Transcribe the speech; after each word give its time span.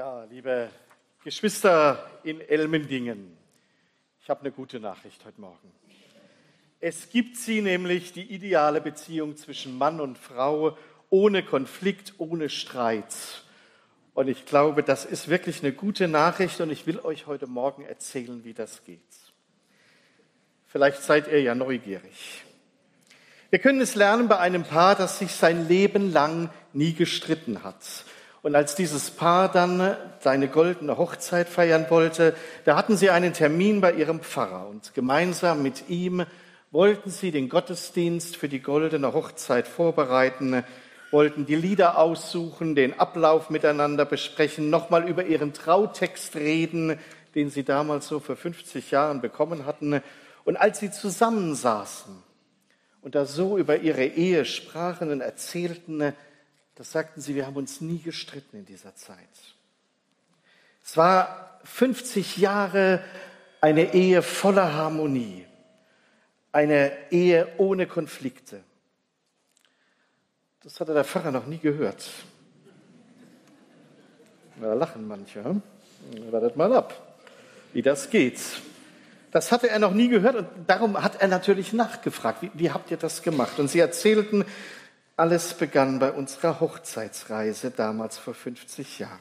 Ja, 0.00 0.24
liebe 0.30 0.70
Geschwister 1.24 2.10
in 2.24 2.40
Elmendingen, 2.40 3.36
ich 4.22 4.30
habe 4.30 4.40
eine 4.40 4.50
gute 4.50 4.80
Nachricht 4.80 5.22
heute 5.26 5.38
Morgen. 5.38 5.70
Es 6.80 7.10
gibt 7.10 7.36
sie 7.36 7.60
nämlich, 7.60 8.14
die 8.14 8.22
ideale 8.22 8.80
Beziehung 8.80 9.36
zwischen 9.36 9.76
Mann 9.76 10.00
und 10.00 10.16
Frau, 10.16 10.78
ohne 11.10 11.42
Konflikt, 11.42 12.14
ohne 12.16 12.48
Streit. 12.48 13.14
Und 14.14 14.28
ich 14.28 14.46
glaube, 14.46 14.82
das 14.82 15.04
ist 15.04 15.28
wirklich 15.28 15.62
eine 15.62 15.74
gute 15.74 16.08
Nachricht 16.08 16.62
und 16.62 16.70
ich 16.70 16.86
will 16.86 16.98
euch 17.00 17.26
heute 17.26 17.46
Morgen 17.46 17.82
erzählen, 17.82 18.42
wie 18.42 18.54
das 18.54 18.86
geht. 18.86 19.02
Vielleicht 20.66 21.02
seid 21.02 21.28
ihr 21.28 21.42
ja 21.42 21.54
neugierig. 21.54 22.42
Wir 23.50 23.58
können 23.58 23.82
es 23.82 23.96
lernen 23.96 24.28
bei 24.28 24.38
einem 24.38 24.64
Paar, 24.64 24.94
das 24.94 25.18
sich 25.18 25.32
sein 25.32 25.68
Leben 25.68 26.10
lang 26.10 26.48
nie 26.72 26.94
gestritten 26.94 27.64
hat. 27.64 28.06
Und 28.42 28.54
als 28.54 28.74
dieses 28.74 29.10
Paar 29.10 29.50
dann 29.50 29.96
seine 30.20 30.48
goldene 30.48 30.96
Hochzeit 30.96 31.48
feiern 31.48 31.86
wollte, 31.90 32.34
da 32.64 32.74
hatten 32.76 32.96
sie 32.96 33.10
einen 33.10 33.34
Termin 33.34 33.82
bei 33.82 33.92
ihrem 33.92 34.20
Pfarrer 34.20 34.66
und 34.68 34.94
gemeinsam 34.94 35.62
mit 35.62 35.88
ihm 35.88 36.24
wollten 36.70 37.10
sie 37.10 37.32
den 37.32 37.48
Gottesdienst 37.48 38.36
für 38.36 38.48
die 38.48 38.60
goldene 38.60 39.12
Hochzeit 39.12 39.66
vorbereiten, 39.66 40.64
wollten 41.10 41.44
die 41.44 41.56
Lieder 41.56 41.98
aussuchen, 41.98 42.74
den 42.74 42.98
Ablauf 42.98 43.50
miteinander 43.50 44.04
besprechen, 44.04 44.70
nochmal 44.70 45.08
über 45.08 45.24
ihren 45.24 45.52
Trautext 45.52 46.36
reden, 46.36 46.98
den 47.34 47.50
sie 47.50 47.64
damals 47.64 48.08
so 48.08 48.20
vor 48.20 48.36
50 48.36 48.90
Jahren 48.90 49.20
bekommen 49.20 49.66
hatten. 49.66 50.00
Und 50.44 50.56
als 50.56 50.78
sie 50.78 50.90
zusammensaßen 50.90 52.14
und 53.02 53.14
da 53.14 53.26
so 53.26 53.58
über 53.58 53.78
ihre 53.78 54.04
Ehe 54.04 54.44
sprachen 54.44 55.10
und 55.10 55.20
erzählten, 55.20 56.14
das 56.80 56.92
sagten 56.92 57.20
sie, 57.20 57.34
wir 57.34 57.44
haben 57.44 57.56
uns 57.56 57.82
nie 57.82 57.98
gestritten 57.98 58.56
in 58.56 58.64
dieser 58.64 58.94
Zeit. 58.94 59.18
Es 60.82 60.96
war 60.96 61.60
50 61.64 62.38
Jahre 62.38 63.04
eine 63.60 63.92
Ehe 63.92 64.22
voller 64.22 64.72
Harmonie, 64.72 65.44
eine 66.52 66.90
Ehe 67.10 67.48
ohne 67.58 67.86
Konflikte. 67.86 68.64
Das 70.62 70.80
hatte 70.80 70.94
der 70.94 71.04
Pfarrer 71.04 71.32
noch 71.32 71.44
nie 71.44 71.58
gehört. 71.58 72.08
Da 74.58 74.72
lachen 74.72 75.06
manche. 75.06 75.44
Hm? 75.44 75.60
Wartet 76.30 76.56
mal 76.56 76.72
ab, 76.72 77.14
wie 77.74 77.82
das 77.82 78.08
geht. 78.08 78.40
Das 79.32 79.52
hatte 79.52 79.68
er 79.68 79.80
noch 79.80 79.92
nie 79.92 80.08
gehört 80.08 80.34
und 80.34 80.48
darum 80.66 81.02
hat 81.02 81.20
er 81.20 81.28
natürlich 81.28 81.74
nachgefragt, 81.74 82.40
wie, 82.40 82.50
wie 82.54 82.70
habt 82.70 82.90
ihr 82.90 82.96
das 82.96 83.20
gemacht? 83.20 83.58
Und 83.58 83.68
sie 83.68 83.80
erzählten, 83.80 84.46
alles 85.20 85.52
begann 85.52 85.98
bei 85.98 86.12
unserer 86.12 86.60
Hochzeitsreise 86.60 87.70
damals 87.70 88.16
vor 88.16 88.32
50 88.32 89.00
Jahren. 89.00 89.20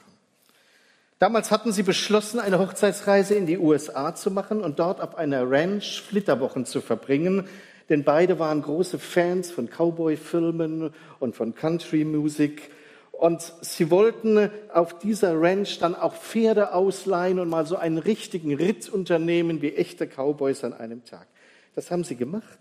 Damals 1.20 1.52
hatten 1.52 1.74
sie 1.74 1.84
beschlossen, 1.84 2.40
eine 2.40 2.58
Hochzeitsreise 2.58 3.36
in 3.36 3.46
die 3.46 3.58
USA 3.58 4.16
zu 4.16 4.32
machen 4.32 4.62
und 4.62 4.80
dort 4.80 5.02
auf 5.02 5.18
einer 5.18 5.52
Ranch 5.52 6.02
Flitterwochen 6.02 6.66
zu 6.66 6.80
verbringen, 6.80 7.50
denn 7.90 8.06
beide 8.06 8.40
waren 8.40 8.62
große 8.62 8.98
Fans 8.98 9.52
von 9.52 9.68
Cowboy-Filmen 9.70 10.94
und 11.20 11.36
von 11.36 11.54
Country-Musik. 11.54 12.72
Und 13.12 13.54
sie 13.60 13.92
wollten 13.92 14.50
auf 14.74 15.00
dieser 15.00 15.34
Ranch 15.42 15.80
dann 15.80 15.96
auch 15.96 16.16
Pferde 16.16 16.74
ausleihen 16.74 17.40
und 17.40 17.50
mal 17.50 17.66
so 17.66 17.76
einen 17.76 17.98
richtigen 17.98 18.56
Ritt 18.56 18.88
unternehmen, 18.88 19.62
wie 19.62 19.76
echte 19.76 20.08
Cowboys 20.08 20.64
an 20.64 20.72
einem 20.72 21.04
Tag. 21.04 21.28
Das 21.76 21.92
haben 21.92 22.06
sie 22.06 22.16
gemacht, 22.16 22.58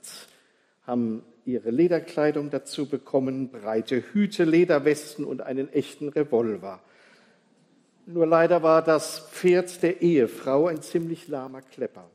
haben 0.89 1.23
ihre 1.45 1.71
Lederkleidung 1.71 2.49
dazu 2.51 2.89
bekommen, 2.89 3.51
breite 3.51 4.03
Hüte, 4.13 4.45
Lederwesten 4.45 5.25
und 5.25 5.43
einen 5.43 5.71
echten 5.71 6.09
Revolver. 6.09 6.81
Nur 8.07 8.27
leider 8.27 8.63
war 8.63 8.83
das 8.83 9.21
Pferd 9.31 9.83
der 9.83 10.01
Ehefrau 10.01 10.67
ein 10.67 10.81
ziemlich 10.81 11.29
lahmer 11.29 11.61
Klepper. 11.61 12.09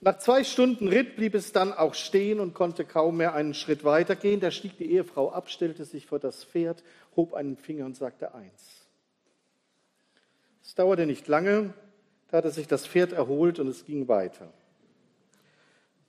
Nach 0.00 0.16
zwei 0.18 0.44
Stunden 0.44 0.88
Ritt 0.88 1.16
blieb 1.16 1.34
es 1.34 1.52
dann 1.52 1.72
auch 1.72 1.94
stehen 1.94 2.38
und 2.38 2.54
konnte 2.54 2.84
kaum 2.84 3.16
mehr 3.16 3.34
einen 3.34 3.52
Schritt 3.52 3.84
weitergehen. 3.84 4.38
Da 4.38 4.52
stieg 4.52 4.78
die 4.78 4.92
Ehefrau 4.92 5.32
ab, 5.32 5.50
stellte 5.50 5.84
sich 5.84 6.06
vor 6.06 6.20
das 6.20 6.44
Pferd, 6.44 6.84
hob 7.16 7.34
einen 7.34 7.56
Finger 7.56 7.84
und 7.84 7.96
sagte 7.96 8.32
eins. 8.32 8.86
Es 10.62 10.76
dauerte 10.76 11.04
nicht 11.04 11.26
lange, 11.26 11.74
da 12.28 12.38
hatte 12.38 12.50
sich 12.50 12.68
das 12.68 12.86
Pferd 12.86 13.12
erholt 13.12 13.58
und 13.58 13.66
es 13.66 13.84
ging 13.84 14.06
weiter 14.06 14.52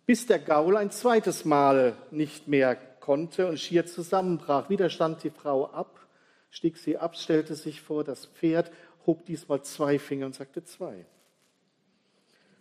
bis 0.06 0.25
der 0.25 0.39
Gaul 0.39 0.78
ein 0.78 0.91
zweites 0.91 1.45
Mal 1.45 1.95
nicht 2.12 2.47
mehr 2.47 2.75
konnte 2.75 3.47
und 3.47 3.59
schier 3.59 3.85
zusammenbrach. 3.85 4.69
Wieder 4.69 4.89
stand 4.89 5.23
die 5.23 5.29
Frau 5.29 5.66
ab, 5.67 6.07
stieg 6.50 6.78
sie 6.78 6.97
ab, 6.97 7.17
stellte 7.17 7.56
sich 7.56 7.81
vor 7.81 8.03
das 8.03 8.25
Pferd, 8.25 8.72
hob 9.06 9.25
diesmal 9.25 9.63
zwei 9.63 10.00
Finger 10.00 10.28
und 10.28 10.35
sagte 10.35 10.63
zwei. 10.63 11.06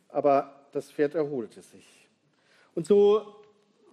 Aber 0.09 0.67
das 0.73 0.91
Pferd 0.91 1.15
erholte 1.15 1.63
sich. 1.63 2.09
Und 2.75 2.87
so 2.87 3.37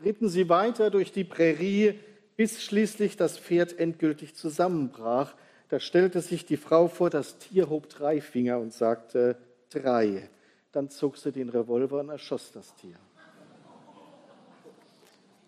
ritten 0.04 0.30
sie 0.30 0.50
weiter 0.50 0.90
durch 0.90 1.12
die 1.12 1.24
Prärie, 1.24 2.00
bis 2.36 2.64
schließlich 2.64 3.18
das 3.18 3.38
Pferd 3.38 3.78
endgültig 3.80 4.36
zusammenbrach. 4.36 5.36
Da 5.70 5.80
stellte 5.80 6.22
sich 6.22 6.46
die 6.46 6.58
Frau 6.58 6.88
vor 6.88 7.10
das 7.10 7.40
Tier, 7.40 7.70
hob 7.70 7.90
drei 7.90 8.22
Finger 8.22 8.60
und 8.60 8.74
sagte 8.74 9.38
drei. 9.70 10.30
Dann 10.72 10.90
zog 10.90 11.18
sie 11.18 11.32
den 11.32 11.50
Revolver 11.50 12.00
und 12.00 12.10
erschoss 12.10 12.52
das 12.52 12.74
Tier. 12.76 12.98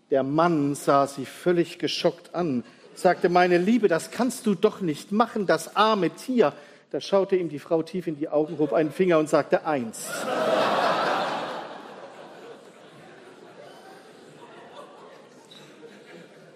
Der 0.09 0.23
Mann 0.23 0.73
sah 0.73 1.05
sie 1.05 1.25
völlig 1.25 1.77
geschockt 1.77 2.33
an, 2.33 2.63
sagte, 2.95 3.29
meine 3.29 3.57
Liebe, 3.59 3.87
das 3.87 4.09
kannst 4.09 4.45
du 4.45 4.55
doch 4.55 4.81
nicht 4.81 5.11
machen, 5.11 5.45
das 5.45 5.75
arme 5.75 6.09
Tier. 6.09 6.53
Da 6.91 6.99
schaute 6.99 7.35
ihm 7.35 7.49
die 7.49 7.59
Frau 7.59 7.83
tief 7.83 8.07
in 8.07 8.17
die 8.17 8.29
Augen, 8.29 8.57
hob 8.57 8.73
einen 8.73 8.91
Finger 8.91 9.19
und 9.19 9.29
sagte 9.29 9.65
eins. 9.65 10.09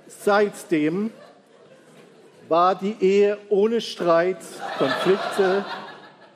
Seitdem 0.07 1.11
war 2.47 2.73
die 2.73 2.95
Ehe 2.99 3.37
ohne 3.49 3.81
Streit, 3.81 4.37
Konflikte 4.79 5.65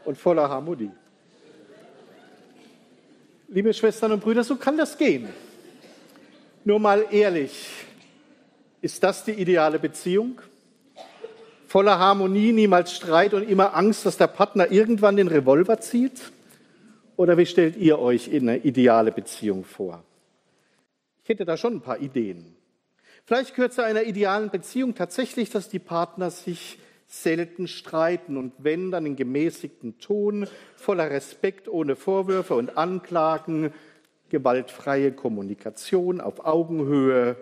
und 0.06 0.18
voller 0.18 0.50
Harmonie. 0.50 0.92
Liebe 3.48 3.74
Schwestern 3.74 4.12
und 4.12 4.22
Brüder, 4.22 4.44
so 4.44 4.58
kann 4.58 4.78
das 4.78 4.98
gehen. 4.98 5.30
Nur 6.68 6.80
mal 6.80 7.06
ehrlich, 7.12 7.66
ist 8.82 9.02
das 9.02 9.24
die 9.24 9.32
ideale 9.32 9.80
Beziehung? 9.80 10.42
Voller 11.66 11.98
Harmonie, 11.98 12.52
niemals 12.52 12.94
Streit 12.94 13.34
und 13.34 13.48
immer 13.48 13.74
Angst, 13.74 14.06
dass 14.06 14.18
der 14.18 14.28
Partner 14.28 14.70
irgendwann 14.70 15.16
den 15.16 15.30
Revolver 15.30 15.80
zieht? 15.80 16.34
Oder 17.16 17.38
wie 17.38 17.46
stellt 17.46 17.78
ihr 17.78 18.00
euch 18.00 18.30
eine 18.36 18.58
ideale 18.58 19.14
Beziehung 19.14 19.64
vor? 19.64 20.04
Ich 21.24 21.30
hätte 21.30 21.46
da 21.46 21.56
schon 21.56 21.76
ein 21.76 21.82
paar 21.82 22.02
Ideen. 22.02 22.58
Vielleicht 23.24 23.56
gehört 23.56 23.72
zu 23.72 23.82
einer 23.82 24.04
idealen 24.04 24.50
Beziehung 24.50 24.94
tatsächlich, 24.94 25.50
dass 25.50 25.70
die 25.70 25.80
Partner 25.80 26.32
sich 26.32 26.80
selten 27.08 27.70
streiten 27.70 28.36
und 28.36 28.52
wenn, 28.58 28.92
dann 28.92 29.06
in 29.06 29.16
gemäßigten 29.16 30.00
Ton, 30.00 30.50
voller 30.76 31.10
Respekt, 31.10 31.70
ohne 31.70 31.96
Vorwürfe 31.96 32.56
und 32.56 32.78
Anklagen, 32.78 33.74
gewaltfreie 34.30 35.12
Kommunikation 35.12 36.22
auf 36.22 36.46
Augenhöhe 36.46 37.38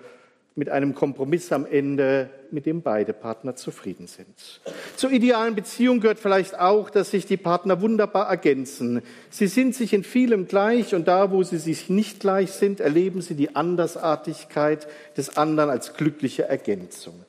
mit 0.58 0.70
einem 0.70 0.96
Kompromiss 0.96 1.52
am 1.52 1.66
Ende, 1.66 2.30
mit 2.50 2.66
dem 2.66 2.82
beide 2.82 3.12
Partner 3.12 3.58
zufrieden 3.58 4.08
sind. 4.08 4.62
Zur 4.96 5.12
idealen 5.12 5.54
Beziehung 5.54 6.00
gehört 6.00 6.18
vielleicht 6.18 6.58
auch, 6.58 6.90
dass 6.90 7.12
sich 7.12 7.26
die 7.26 7.36
Partner 7.36 7.82
wunderbar 7.82 8.30
ergänzen. 8.30 9.02
Sie 9.30 9.48
sind 9.48 9.76
sich 9.76 9.92
in 9.92 10.06
vielem 10.06 10.48
gleich 10.48 10.96
und 10.96 11.10
da, 11.10 11.32
wo 11.32 11.44
sie 11.44 11.58
sich 11.58 11.90
nicht 11.90 12.22
gleich 12.22 12.52
sind, 12.52 12.80
erleben 12.80 13.22
sie 13.22 13.36
die 13.36 13.56
Andersartigkeit 13.56 14.88
des 15.18 15.36
anderen 15.36 15.70
als 15.70 15.94
glückliche 15.96 16.48
Ergänzung. 16.48 17.26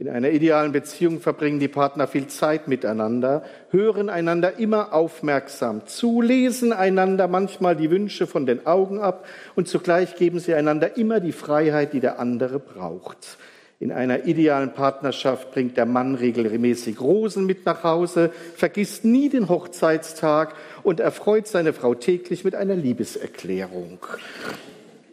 In 0.00 0.08
einer 0.08 0.30
idealen 0.30 0.72
Beziehung 0.72 1.20
verbringen 1.20 1.60
die 1.60 1.68
Partner 1.68 2.08
viel 2.08 2.26
Zeit 2.26 2.68
miteinander, 2.68 3.42
hören 3.68 4.08
einander 4.08 4.58
immer 4.58 4.94
aufmerksam 4.94 5.86
zu, 5.86 6.22
lesen 6.22 6.72
einander 6.72 7.28
manchmal 7.28 7.76
die 7.76 7.90
Wünsche 7.90 8.26
von 8.26 8.46
den 8.46 8.66
Augen 8.66 8.98
ab 8.98 9.26
und 9.56 9.68
zugleich 9.68 10.16
geben 10.16 10.40
sie 10.40 10.54
einander 10.54 10.96
immer 10.96 11.20
die 11.20 11.32
Freiheit, 11.32 11.92
die 11.92 12.00
der 12.00 12.18
andere 12.18 12.58
braucht. 12.58 13.36
In 13.78 13.92
einer 13.92 14.24
idealen 14.24 14.72
Partnerschaft 14.72 15.52
bringt 15.52 15.76
der 15.76 15.84
Mann 15.84 16.14
regelmäßig 16.14 16.98
Rosen 16.98 17.44
mit 17.44 17.66
nach 17.66 17.84
Hause, 17.84 18.32
vergisst 18.56 19.04
nie 19.04 19.28
den 19.28 19.50
Hochzeitstag 19.50 20.54
und 20.82 21.00
erfreut 21.00 21.46
seine 21.46 21.74
Frau 21.74 21.94
täglich 21.94 22.42
mit 22.42 22.54
einer 22.54 22.74
Liebeserklärung. 22.74 23.98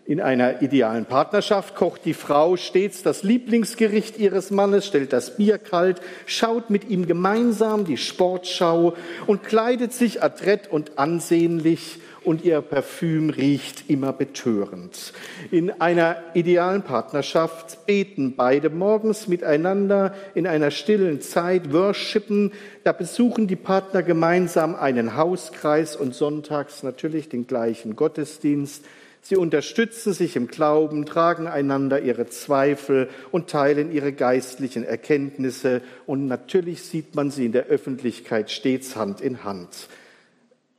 In 0.07 0.21
einer 0.21 0.61
idealen 0.61 1.03
Partnerschaft 1.03 1.75
kocht 1.75 2.05
die 2.05 2.13
Frau 2.13 2.55
stets 2.55 3.03
das 3.03 3.23
Lieblingsgericht 3.23 4.17
ihres 4.17 4.51
Mannes, 4.51 4.87
stellt 4.87 5.11
das 5.11 5.35
Bier 5.35 5.57
kalt, 5.57 5.99
schaut 6.25 6.69
mit 6.69 6.89
ihm 6.89 7.07
gemeinsam 7.07 7.83
die 7.83 7.97
Sportschau 7.97 8.95
und 9.25 9.43
kleidet 9.43 9.91
sich 9.91 10.23
adrett 10.23 10.71
und 10.71 10.97
ansehnlich 10.97 11.99
und 12.23 12.45
ihr 12.45 12.61
Parfüm 12.61 13.29
riecht 13.29 13.89
immer 13.89 14.13
betörend. 14.13 15.11
In 15.51 15.81
einer 15.81 16.15
idealen 16.33 16.83
Partnerschaft 16.83 17.85
beten 17.85 18.37
beide 18.37 18.69
morgens 18.69 19.27
miteinander 19.27 20.15
in 20.35 20.47
einer 20.47 20.71
stillen 20.71 21.19
Zeit, 21.19 21.73
worshipen, 21.73 22.53
da 22.85 22.93
besuchen 22.93 23.47
die 23.47 23.57
Partner 23.57 24.03
gemeinsam 24.03 24.73
einen 24.73 25.17
Hauskreis 25.17 25.97
und 25.97 26.15
sonntags 26.15 26.81
natürlich 26.81 27.27
den 27.27 27.45
gleichen 27.45 27.97
Gottesdienst. 27.97 28.85
Sie 29.27 29.35
unterstützen 29.35 30.13
sich 30.13 30.37
im 30.37 30.47
Glauben, 30.47 31.05
tragen 31.05 31.47
einander 31.47 31.99
ihre 31.99 32.27
Zweifel 32.27 33.09
und 33.29 33.49
teilen 33.49 33.91
ihre 33.91 34.13
geistlichen 34.13 34.85
Erkenntnisse. 34.85 35.81
Und 36.05 36.27
natürlich 36.27 36.83
sieht 36.83 37.13
man 37.13 37.29
sie 37.29 37.47
in 37.47 37.51
der 37.51 37.65
Öffentlichkeit 37.65 38.49
stets 38.49 38.95
Hand 38.95 39.19
in 39.19 39.43
Hand. 39.43 39.89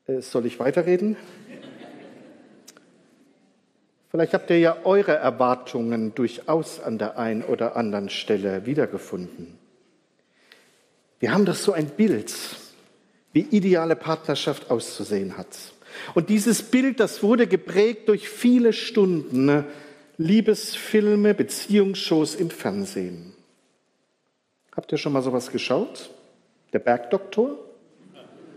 Äh, 0.06 0.23
soll 0.23 0.47
ich 0.47 0.59
weiterreden? 0.59 1.19
Vielleicht 4.11 4.33
habt 4.33 4.49
ihr 4.49 4.59
ja 4.59 4.79
eure 4.85 5.12
Erwartungen 5.12 6.15
durchaus 6.15 6.81
an 6.81 6.97
der 6.97 7.19
einen 7.19 7.43
oder 7.43 7.77
anderen 7.77 8.09
Stelle 8.09 8.65
wiedergefunden. 8.65 9.59
Wir 11.21 11.35
haben 11.35 11.44
doch 11.44 11.55
so 11.55 11.73
ein 11.73 11.89
Bild, 11.89 12.33
wie 13.35 13.43
ideale 13.43 13.94
Partnerschaft 13.94 14.71
auszusehen 14.71 15.37
hat. 15.37 15.49
Und 16.15 16.29
dieses 16.29 16.62
Bild, 16.62 17.00
das 17.00 17.23
wurde 17.23 17.47
geprägt 17.47 18.09
durch 18.09 18.29
viele 18.29 18.73
Stunden 18.73 19.45
ne, 19.45 19.65
Liebesfilme, 20.19 21.33
Beziehungsshows 21.33 22.35
im 22.35 22.50
Fernsehen. 22.50 23.35
Habt 24.75 24.91
ihr 24.91 24.99
schon 24.99 25.12
mal 25.12 25.23
sowas 25.23 25.50
geschaut? 25.50 26.11
Der 26.73 26.81
Bergdoktor? 26.81 27.56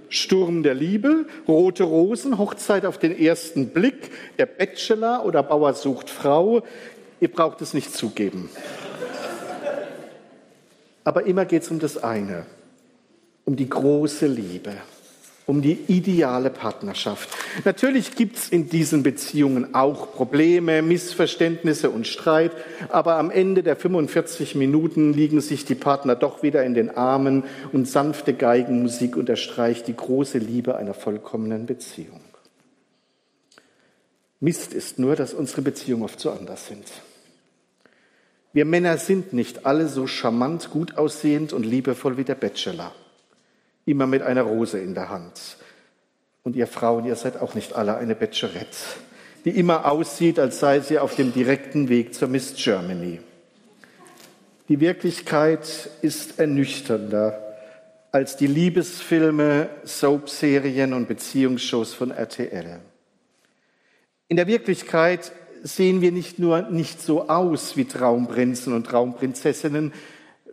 Sturm 0.10 0.62
der 0.62 0.74
Liebe, 0.74 1.26
Rote 1.48 1.84
Rosen, 1.84 2.38
Hochzeit 2.38 2.86
auf 2.86 2.98
den 2.98 3.18
ersten 3.18 3.70
Blick, 3.70 4.12
der 4.38 4.46
Bachelor 4.46 5.26
oder 5.26 5.42
Bauer 5.42 5.74
sucht 5.74 6.10
Frau. 6.10 6.64
Ihr 7.22 7.32
braucht 7.32 7.62
es 7.62 7.74
nicht 7.74 7.94
zugeben. 7.94 8.50
Aber 11.04 11.26
immer 11.26 11.46
geht 11.46 11.64
es 11.64 11.72
um 11.72 11.80
das 11.80 11.98
eine, 12.04 12.46
um 13.46 13.56
die 13.56 13.70
große 13.70 14.28
Liebe 14.28 14.74
um 15.46 15.62
die 15.62 15.78
ideale 15.88 16.50
Partnerschaft. 16.50 17.30
Natürlich 17.66 18.16
gibt 18.16 18.38
es 18.38 18.50
in 18.50 18.70
diesen 18.70 19.04
Beziehungen 19.04 19.74
auch 19.74 20.14
Probleme, 20.14 20.82
Missverständnisse 20.82 21.90
und 21.90 22.08
Streit, 22.08 22.52
aber 22.90 23.16
am 23.16 23.32
Ende 23.32 23.64
der 23.64 23.76
45 23.76 24.56
Minuten 24.56 25.14
liegen 25.14 25.42
sich 25.42 25.66
die 25.66 25.76
Partner 25.76 26.16
doch 26.16 26.44
wieder 26.44 26.64
in 26.64 26.74
den 26.74 26.96
Armen 26.96 27.44
und 27.72 27.88
sanfte 27.88 28.34
Geigenmusik 28.34 29.18
unterstreicht 29.18 29.88
die 29.88 29.96
große 29.96 30.38
Liebe 30.38 30.76
einer 30.76 30.94
vollkommenen 30.94 31.66
Beziehung. 31.66 32.22
Mist 34.40 34.74
ist 34.74 35.00
nur, 35.00 35.16
dass 35.16 35.34
unsere 35.34 35.62
Beziehungen 35.62 36.04
oft 36.04 36.20
so 36.20 36.32
anders 36.32 36.68
sind. 36.68 36.86
Wir 38.54 38.66
Männer 38.66 38.98
sind 38.98 39.34
nicht 39.34 39.66
alle 39.66 39.88
so 39.88 40.08
charmant, 40.08 40.72
gut 40.72 40.98
aussehend 40.98 41.54
und 41.54 41.66
liebevoll 41.66 42.18
wie 42.18 42.24
der 42.24 42.36
Bachelor 42.36 42.94
immer 43.86 44.08
mit 44.08 44.22
einer 44.22 44.44
Rose 44.44 44.80
in 44.80 44.94
der 44.94 45.10
Hand. 45.10 45.58
Und 46.44 46.56
ihr 46.56 46.68
Frauen, 46.68 47.06
ihr 47.06 47.16
seid 47.16 47.38
auch 47.38 47.56
nicht 47.56 47.76
alle 47.76 47.98
eine 47.98 48.16
Bachelorette, 48.16 48.78
die 49.46 49.52
immer 49.52 49.92
aussieht, 49.92 50.40
als 50.40 50.60
sei 50.60 50.80
sie 50.80 51.00
auf 51.00 51.16
dem 51.16 51.34
direkten 51.34 51.90
Weg 51.90 52.14
zur 52.14 52.28
Miss 52.28 52.56
Germany. 52.56 53.20
Die 54.68 54.80
Wirklichkeit 54.80 55.90
ist 56.02 56.40
ernüchternder 56.40 57.52
als 58.12 58.36
die 58.36 58.48
Liebesfilme, 58.48 59.70
Soapserien 59.84 60.94
und 60.94 61.08
Beziehungsshows 61.08 61.94
von 61.94 62.12
RTL. 62.12 62.80
In 64.28 64.38
der 64.38 64.48
Wirklichkeit 64.48 65.32
sehen 65.64 66.02
wir 66.02 66.12
nicht 66.12 66.40
nur 66.40 66.64
nicht 66.64 67.02
so 67.02 67.30
aus 67.30 67.78
wie 67.78 67.86
Traumprinzen 67.86 68.74
und 68.74 68.88
Traumprinzessinnen, 68.88 69.94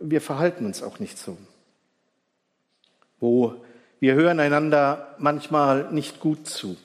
wir 0.01 0.21
verhalten 0.21 0.65
uns 0.65 0.81
auch 0.83 0.99
nicht 0.99 1.17
so 1.17 1.37
wo 3.19 3.55
wir 3.99 4.13
hören 4.13 4.39
einander 4.39 5.15
manchmal 5.17 5.91
nicht 5.91 6.19
gut 6.19 6.47
zu. 6.47 6.77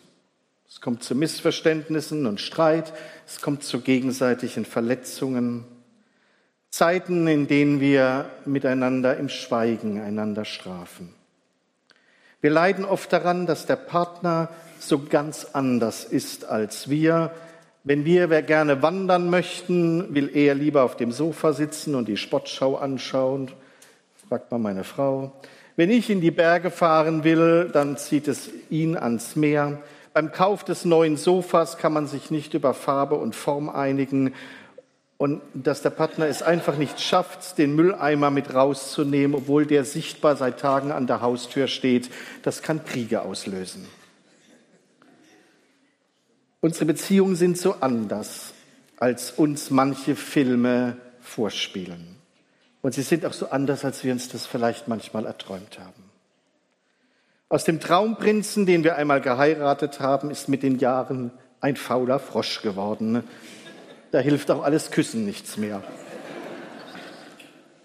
Es 0.69 0.81
kommt 0.81 1.05
zu 1.05 1.15
Missverständnissen 1.15 2.27
und 2.27 2.41
Streit, 2.41 2.93
es 3.27 3.41
kommt 3.41 3.63
zu 3.63 3.81
gegenseitigen 3.81 4.65
Verletzungen, 4.65 5.65
Zeiten, 6.71 7.29
in 7.29 7.47
denen 7.47 7.79
wir 7.79 8.29
miteinander 8.47 9.17
im 9.17 9.29
Schweigen 9.29 10.01
einander 10.01 10.45
strafen. 10.45 11.15
Wir 12.41 12.51
leiden 12.51 12.85
oft 12.85 13.13
daran, 13.13 13.47
dass 13.47 13.67
der 13.67 13.77
Partner 13.77 14.49
so 14.81 14.99
ganz 14.99 15.47
anders 15.53 16.05
ist 16.05 16.47
als 16.47 16.91
wir. 16.91 17.31
Wenn 17.85 18.05
wir 18.05 18.29
wer 18.29 18.43
gerne 18.43 18.83
wandern 18.83 19.31
möchten, 19.31 20.15
will 20.17 20.29
er 20.35 20.57
lieber 20.57 20.83
auf 20.83 20.97
dem 20.97 21.13
Sofa 21.13 21.53
sitzen 21.53 21.95
und 21.95 22.09
die 22.09 22.17
Sportschau 22.17 22.75
anschauen, 22.75 23.53
fragt 24.29 24.51
mal 24.51 24.59
meine 24.59 24.83
Frau. 24.83 25.33
Wenn 25.77 25.91
ich 25.91 26.09
in 26.09 26.21
die 26.21 26.31
Berge 26.31 26.71
fahren 26.71 27.25
will, 27.25 27.69
dann 27.73 27.97
zieht 27.97 28.29
es 28.29 28.49
ihn 28.71 28.97
ans 28.97 29.35
Meer. 29.35 29.83
Beim 30.13 30.31
Kauf 30.31 30.63
des 30.63 30.85
neuen 30.85 31.17
Sofas 31.17 31.79
kann 31.79 31.93
man 31.93 32.07
sich 32.07 32.31
nicht 32.31 32.55
über 32.55 32.75
Farbe 32.75 33.17
und 33.17 33.35
Form 33.35 33.69
einigen 33.69 34.33
und 35.17 35.41
dass 35.55 35.83
der 35.83 35.91
Partner 35.91 36.27
es 36.27 36.43
einfach 36.43 36.77
nicht 36.77 37.01
schafft, 37.01 37.59
den 37.59 37.75
Mülleimer 37.75 38.31
mit 38.31 38.53
rauszunehmen, 38.53 39.35
obwohl 39.35 39.65
der 39.65 39.85
sichtbar 39.85 40.37
seit 40.37 40.61
Tagen 40.61 40.93
an 40.93 41.07
der 41.07 41.21
Haustür 41.21 41.67
steht, 41.67 42.11
das 42.43 42.63
kann 42.63 42.85
Kriege 42.85 43.23
auslösen. 43.23 43.87
Unsere 46.61 46.87
Beziehungen 46.87 47.37
sind 47.37 47.59
so 47.59 47.77
anders, 47.81 48.55
als 48.97 49.31
uns 49.31 49.71
manche 49.71 50.17
Filme 50.17 50.97
vorspielen. 51.21 52.14
Und 52.85 52.93
sie 52.93 53.01
sind 53.01 53.25
auch 53.25 53.33
so 53.33 53.49
anders, 53.49 53.83
als 53.87 54.05
wir 54.05 54.13
uns 54.13 54.29
das 54.29 54.45
vielleicht 54.45 54.89
manchmal 54.89 55.25
erträumt 55.25 55.79
haben. 55.79 56.11
Aus 57.49 57.65
dem 57.65 57.81
Traumprinzen, 57.81 58.67
den 58.67 58.85
wir 58.85 58.97
einmal 58.97 59.23
geheiratet 59.23 60.01
haben, 60.01 60.31
ist 60.31 60.51
mit 60.51 60.63
den 60.63 60.79
Jahren 60.79 61.31
ein 61.63 61.77
fauler 61.77 62.19
Frosch 62.19 62.61
geworden. 62.61 63.25
Da 64.11 64.19
hilft 64.19 64.51
auch 64.51 64.63
alles 64.63 64.91
Küssen 64.91 65.25
nichts 65.25 65.57
mehr. 65.57 65.83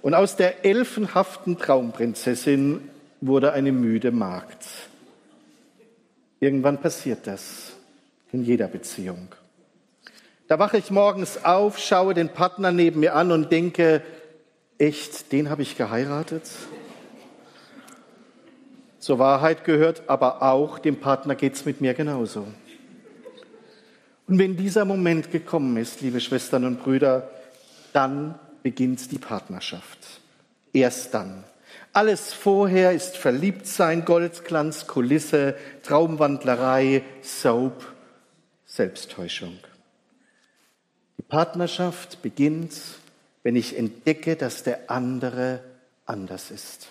Und 0.02 0.16
aus 0.16 0.36
der 0.36 0.66
elfenhaften 0.66 1.58
Traumprinzessin 1.58 2.82
wurde 3.22 3.54
eine 3.54 3.72
müde 3.72 4.12
Magd. 4.12 4.66
Irgendwann 6.42 6.82
passiert 6.82 7.26
das 7.26 7.72
in 8.34 8.44
jeder 8.44 8.68
Beziehung. 8.68 9.30
Da 10.50 10.60
wache 10.60 10.78
ich 10.78 10.92
morgens 10.92 11.46
auf, 11.46 11.78
schaue 11.78 12.14
den 12.14 12.28
Partner 12.28 12.74
neben 12.74 13.00
mir 13.00 13.16
an 13.16 13.32
und 13.32 13.50
denke, 13.50 14.02
echt, 14.80 15.32
den 15.32 15.50
habe 15.50 15.62
ich 15.62 15.78
geheiratet? 15.78 16.50
Zur 19.00 19.20
Wahrheit 19.20 19.64
gehört 19.64 20.04
aber 20.08 20.42
auch, 20.42 20.80
dem 20.80 21.00
Partner 21.00 21.36
geht 21.36 21.54
es 21.54 21.66
mit 21.66 21.82
mir 21.82 21.94
genauso. 21.94 22.48
Und 24.28 24.38
wenn 24.38 24.58
dieser 24.58 24.86
Moment 24.86 25.32
gekommen 25.32 25.78
ist, 25.78 26.02
liebe 26.02 26.20
Schwestern 26.20 26.66
und 26.66 26.84
Brüder, 26.84 27.30
dann 27.94 28.38
beginnt 28.62 29.12
die 29.12 29.18
Partnerschaft. 29.18 30.22
Erst 30.74 31.14
dann. 31.14 31.44
Alles 31.94 32.34
vorher 32.34 32.92
ist 32.92 33.18
Verliebtsein, 33.18 34.06
Goldglanz, 34.06 34.86
Kulisse, 34.86 35.56
Traumwandlerei, 35.82 37.04
Soap, 37.22 37.86
Selbsttäuschung. 38.66 39.58
Die 41.18 41.24
Partnerschaft 41.24 42.22
beginnt 42.22 42.74
wenn 43.50 43.56
ich 43.56 43.76
entdecke, 43.76 44.36
dass 44.36 44.62
der 44.62 44.92
andere 44.92 45.62
anders 46.06 46.52
ist. 46.52 46.90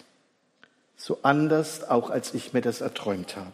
So 0.97 1.21
anders 1.23 1.89
auch, 1.89 2.11
als 2.11 2.35
ich 2.35 2.53
mir 2.53 2.63
das 2.63 2.81
erträumt 2.81 3.37
habe. 3.37 3.53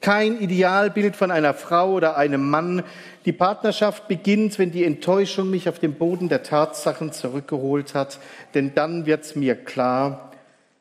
Kein 0.00 0.40
Idealbild 0.40 1.14
von 1.14 1.30
einer 1.30 1.54
Frau 1.54 1.92
oder 1.92 2.16
einem 2.16 2.50
Mann. 2.50 2.82
Die 3.26 3.32
Partnerschaft 3.32 4.08
beginnt, 4.08 4.58
wenn 4.58 4.72
die 4.72 4.82
Enttäuschung 4.82 5.50
mich 5.50 5.68
auf 5.68 5.78
den 5.78 5.94
Boden 5.94 6.28
der 6.28 6.42
Tatsachen 6.42 7.12
zurückgeholt 7.12 7.94
hat. 7.94 8.18
Denn 8.54 8.74
dann 8.74 9.06
wird 9.06 9.36
mir 9.36 9.54
klar, 9.54 10.32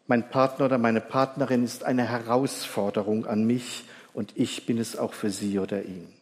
mein 0.07 0.27
Partner 0.27 0.65
oder 0.65 0.79
meine 0.79 0.99
Partnerin 0.99 1.63
ist 1.63 1.83
eine 1.83 2.09
Herausforderung 2.09 3.27
an 3.27 3.43
mich 3.43 3.83
und 4.13 4.31
ich 4.33 4.65
bin 4.65 4.79
es 4.79 4.97
auch 4.97 5.13
für 5.13 5.29
sie 5.29 5.59
oder 5.59 5.83
ihn. 5.83 6.14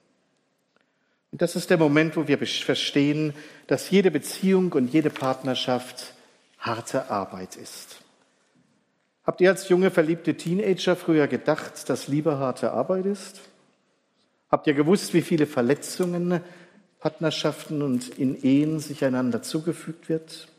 Und 1.33 1.41
das 1.41 1.55
ist 1.55 1.71
der 1.71 1.79
Moment, 1.79 2.15
wo 2.15 2.27
wir 2.27 2.37
verstehen, 2.37 3.33
dass 3.65 3.89
jede 3.89 4.11
Beziehung 4.11 4.71
und 4.73 4.93
jede 4.93 5.09
Partnerschaft 5.09 6.13
harte 6.59 7.09
Arbeit 7.09 7.55
ist. 7.55 8.01
Habt 9.23 9.41
ihr 9.41 9.49
als 9.49 9.67
junge 9.67 9.89
verliebte 9.89 10.35
Teenager 10.35 10.95
früher 10.95 11.25
gedacht, 11.25 11.89
dass 11.89 12.07
Liebe 12.07 12.37
harte 12.37 12.71
Arbeit 12.71 13.07
ist? 13.07 13.41
Habt 14.51 14.67
ihr 14.67 14.75
gewusst, 14.75 15.15
wie 15.15 15.23
viele 15.23 15.47
Verletzungen 15.47 16.39
Partnerschaften 16.99 17.81
und 17.81 18.09
in 18.09 18.39
Ehen 18.43 18.79
sich 18.79 19.03
einander 19.03 19.41
zugefügt 19.41 20.09
wird? 20.09 20.49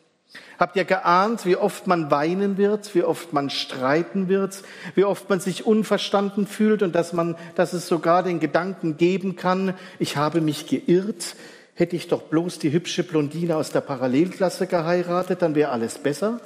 Habt 0.59 0.77
ihr 0.77 0.85
geahnt, 0.85 1.47
wie 1.47 1.57
oft 1.57 1.87
man 1.87 2.11
weinen 2.11 2.57
wird, 2.57 2.95
wie 2.95 3.03
oft 3.03 3.33
man 3.33 3.51
streiten 3.51 4.29
wird, 4.29 4.63
wie 4.95 5.05
oft 5.05 5.29
man 5.29 5.41
sich 5.41 5.67
unverstanden 5.67 6.47
fühlt 6.47 6.83
und 6.83 6.95
dass 6.95 7.13
man, 7.13 7.37
dass 7.55 7.73
es 7.73 7.89
sogar 7.89 8.23
den 8.23 8.41
Gedanken 8.41 8.97
geben 8.97 9.37
kann, 9.37 9.75
ich 9.99 10.17
habe 10.17 10.41
mich 10.41 10.67
geirrt, 10.67 11.37
hätte 11.75 11.97
ich 11.97 12.09
doch 12.09 12.23
bloß 12.23 12.59
die 12.61 12.73
hübsche 12.73 13.03
Blondine 13.03 13.57
aus 13.57 13.71
der 13.71 13.81
Parallelklasse 13.81 14.67
geheiratet, 14.67 15.43
dann 15.43 15.55
wäre 15.55 15.71
alles 15.71 15.99
besser? 15.99 16.41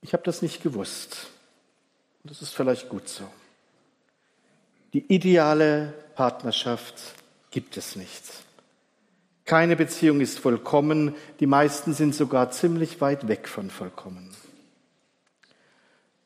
Ich 0.00 0.12
habe 0.12 0.24
das 0.24 0.42
nicht 0.42 0.62
gewusst. 0.62 1.28
Das 2.24 2.42
ist 2.42 2.54
vielleicht 2.54 2.88
gut 2.88 3.08
so. 3.08 3.24
Die 4.92 5.12
ideale 5.12 5.92
Partnerschaft 6.14 6.94
gibt 7.50 7.76
es 7.76 7.96
nicht. 7.96 8.43
Keine 9.44 9.76
Beziehung 9.76 10.20
ist 10.20 10.38
vollkommen, 10.38 11.14
die 11.40 11.46
meisten 11.46 11.92
sind 11.92 12.14
sogar 12.14 12.50
ziemlich 12.50 13.00
weit 13.00 13.28
weg 13.28 13.46
von 13.46 13.70
vollkommen. 13.70 14.30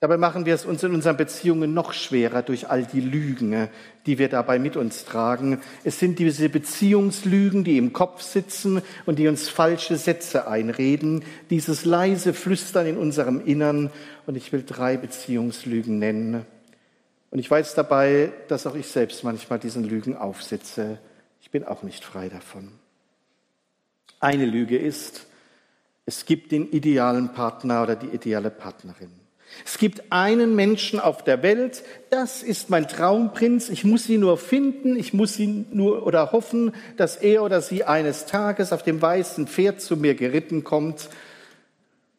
Dabei 0.00 0.16
machen 0.16 0.46
wir 0.46 0.54
es 0.54 0.64
uns 0.64 0.84
in 0.84 0.94
unseren 0.94 1.16
Beziehungen 1.16 1.74
noch 1.74 1.92
schwerer 1.92 2.42
durch 2.42 2.70
all 2.70 2.84
die 2.84 3.00
Lügen, 3.00 3.68
die 4.06 4.18
wir 4.18 4.28
dabei 4.28 4.60
mit 4.60 4.76
uns 4.76 5.04
tragen. 5.04 5.60
Es 5.82 5.98
sind 5.98 6.20
diese 6.20 6.48
Beziehungslügen, 6.48 7.64
die 7.64 7.78
im 7.78 7.92
Kopf 7.92 8.22
sitzen 8.22 8.80
und 9.06 9.18
die 9.18 9.26
uns 9.26 9.48
falsche 9.48 9.96
Sätze 9.96 10.46
einreden, 10.46 11.24
dieses 11.50 11.84
leise 11.84 12.32
Flüstern 12.32 12.86
in 12.86 12.96
unserem 12.96 13.44
Innern. 13.44 13.90
Und 14.26 14.36
ich 14.36 14.52
will 14.52 14.62
drei 14.64 14.96
Beziehungslügen 14.96 15.98
nennen. 15.98 16.46
Und 17.32 17.40
ich 17.40 17.50
weiß 17.50 17.74
dabei, 17.74 18.30
dass 18.46 18.68
auch 18.68 18.76
ich 18.76 18.86
selbst 18.86 19.24
manchmal 19.24 19.58
diesen 19.58 19.82
Lügen 19.82 20.16
aufsitze. 20.16 20.98
Ich 21.40 21.50
bin 21.50 21.64
auch 21.64 21.82
nicht 21.82 22.04
frei 22.04 22.28
davon. 22.28 22.70
Eine 24.20 24.46
Lüge 24.46 24.76
ist, 24.76 25.26
es 26.06 26.24
gibt 26.24 26.52
den 26.52 26.70
idealen 26.70 27.32
Partner 27.32 27.82
oder 27.82 27.94
die 27.94 28.08
ideale 28.08 28.50
Partnerin. 28.50 29.10
Es 29.64 29.78
gibt 29.78 30.10
einen 30.10 30.54
Menschen 30.54 31.00
auf 31.00 31.24
der 31.24 31.42
Welt, 31.42 31.82
das 32.10 32.42
ist 32.42 32.70
mein 32.70 32.86
Traumprinz, 32.86 33.68
ich 33.68 33.84
muss 33.84 34.08
ihn 34.08 34.20
nur 34.20 34.36
finden, 34.36 34.96
ich 34.96 35.14
muss 35.14 35.38
ihn 35.38 35.66
nur 35.70 36.06
oder 36.06 36.32
hoffen, 36.32 36.72
dass 36.96 37.16
er 37.16 37.42
oder 37.42 37.62
sie 37.62 37.84
eines 37.84 38.26
Tages 38.26 38.72
auf 38.72 38.82
dem 38.82 39.00
weißen 39.00 39.46
Pferd 39.46 39.80
zu 39.80 39.96
mir 39.96 40.14
geritten 40.14 40.64
kommt, 40.64 41.08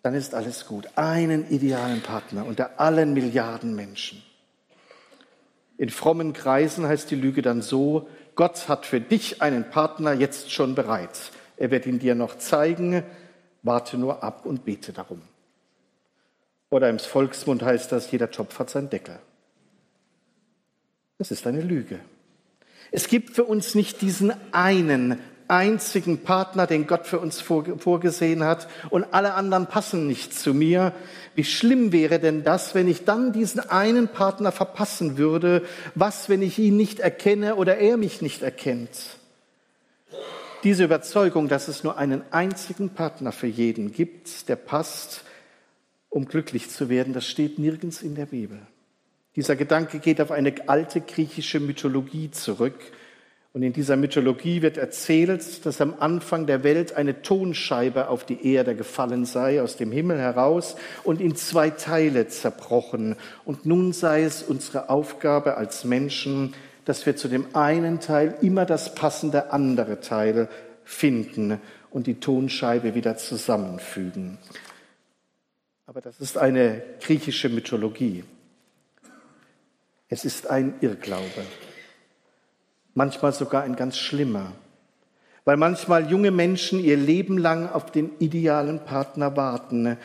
dann 0.02 0.16
ist 0.16 0.34
alles 0.34 0.66
gut. 0.66 0.88
Einen 0.96 1.50
idealen 1.50 2.02
Partner 2.02 2.46
unter 2.46 2.80
allen 2.80 3.14
Milliarden 3.14 3.76
Menschen. 3.76 4.24
In 5.78 5.90
frommen 5.90 6.34
Kreisen 6.34 6.88
heißt 6.88 7.12
die 7.12 7.16
Lüge 7.16 7.42
dann 7.42 7.62
so, 7.62 8.08
Gott 8.36 8.68
hat 8.70 8.86
für 8.86 9.02
dich 9.02 9.42
einen 9.42 9.70
Partner 9.70 10.14
jetzt 10.14 10.52
schon 10.52 10.76
bereit. 10.76 11.32
Er 11.60 11.72
wird 11.72 11.86
ihn 11.86 12.00
dir 12.00 12.16
noch 12.16 12.38
zeigen, 12.38 13.04
warte 13.64 13.98
nur 13.98 14.24
ab 14.24 14.46
und 14.46 14.64
bete 14.64 14.94
darum. 14.94 15.22
Oder 16.70 16.90
im 16.90 17.00
Volksmund 17.00 17.62
heißt 17.62 17.92
das, 17.92 18.10
jeder 18.12 18.32
Topf 18.32 18.58
hat 18.60 18.70
seinen 18.70 18.90
Deckel. 18.90 19.20
Das 21.18 21.32
ist 21.32 21.46
eine 21.46 21.62
Lüge. 21.62 22.00
Es 22.92 23.10
gibt 23.10 23.36
für 23.36 23.44
uns 23.44 23.76
nicht 23.76 24.02
diesen 24.02 24.32
einen 24.54 25.20
einzigen 25.50 26.20
Partner, 26.20 26.66
den 26.66 26.88
Gott 26.88 27.08
für 27.08 27.20
uns 27.20 27.42
vorgesehen 27.42 28.46
hat 28.46 28.70
und 28.90 29.14
alle 29.14 29.34
anderen 29.34 29.68
passen 29.68 30.08
nicht 30.08 30.34
zu 30.34 30.54
mir. 30.54 30.94
Wie 31.36 31.44
schlimm 31.44 31.92
wäre 31.92 32.20
denn 32.20 32.46
das, 32.46 32.74
wenn 32.74 32.88
ich 32.88 33.04
dann 33.04 33.34
diesen 33.34 33.60
einen 33.60 34.08
Partner 34.08 34.54
verpassen 34.54 35.18
würde? 35.18 35.64
Was, 35.94 36.30
wenn 36.30 36.42
ich 36.42 36.58
ihn 36.58 36.78
nicht 36.78 37.02
erkenne 37.02 37.56
oder 37.56 37.80
er 37.80 37.98
mich 37.98 38.22
nicht 38.22 38.44
erkennt? 38.44 39.19
Diese 40.64 40.84
Überzeugung, 40.84 41.48
dass 41.48 41.70
es 41.70 41.86
nur 41.86 41.98
einen 41.98 42.22
einzigen 42.32 42.90
Partner 42.90 43.32
für 43.32 43.48
jeden 43.48 43.94
gibt, 43.94 44.50
der 44.50 44.58
passt, 44.58 45.24
um 46.10 46.26
glücklich 46.26 46.70
zu 46.70 46.90
werden, 46.90 47.14
das 47.14 47.26
steht 47.28 47.60
nirgends 47.60 48.02
in 48.02 48.16
der 48.16 48.26
Bibel. 48.26 48.60
Dieser 49.38 49.56
Gedanke 49.56 50.00
geht 50.00 50.20
auf 50.20 50.32
eine 50.32 50.54
alte 50.68 51.00
griechische 51.00 51.62
Mythologie 51.62 52.32
zurück. 52.32 52.76
Und 53.54 53.64
in 53.64 53.72
dieser 53.72 53.96
Mythologie 53.96 54.62
wird 54.62 54.76
erzählt, 54.76 55.66
dass 55.66 55.80
am 55.80 55.96
Anfang 55.98 56.46
der 56.46 56.64
Welt 56.66 56.94
eine 56.94 57.22
Tonscheibe 57.22 58.10
auf 58.10 58.26
die 58.26 58.54
Erde 58.54 58.76
gefallen 58.76 59.24
sei, 59.24 59.62
aus 59.62 59.78
dem 59.78 59.94
Himmel 59.94 60.20
heraus 60.20 60.76
und 61.06 61.22
in 61.22 61.38
zwei 61.38 61.70
Teile 61.70 62.28
zerbrochen. 62.28 63.16
Und 63.46 63.66
nun 63.66 63.94
sei 63.94 64.24
es 64.24 64.44
unsere 64.44 64.90
Aufgabe 64.90 65.56
als 65.56 65.86
Menschen, 65.86 66.54
dass 66.90 67.06
wir 67.06 67.16
zu 67.16 67.28
dem 67.28 67.56
einen 67.56 68.00
Teil 68.00 68.34
immer 68.42 68.66
das 68.66 68.96
passende 68.96 69.54
andere 69.54 70.00
Teil 70.00 70.50
finden 70.84 71.62
und 71.92 72.08
die 72.08 72.20
Tonscheibe 72.20 72.96
wieder 72.96 73.16
zusammenfügen. 73.16 74.40
Aber 75.86 76.02
das 76.02 76.20
ist 76.20 76.40
eine 76.40 76.82
griechische 77.00 77.48
Mythologie. 77.50 78.24
Es 80.08 80.26
ist 80.26 80.50
ein 80.50 80.74
Irrglaube. 80.82 81.46
Manchmal 82.96 83.34
sogar 83.34 83.62
ein 83.62 83.76
ganz 83.76 83.96
schlimmer. 84.00 84.54
Weil 85.46 85.58
manchmal 85.58 86.10
junge 86.10 86.32
Menschen 86.32 86.84
ihr 86.84 86.98
Leben 86.98 87.38
lang 87.38 87.70
auf 87.70 87.92
den 87.92 88.18
idealen 88.18 88.84
Partner 88.84 89.38
warten. 89.38 89.96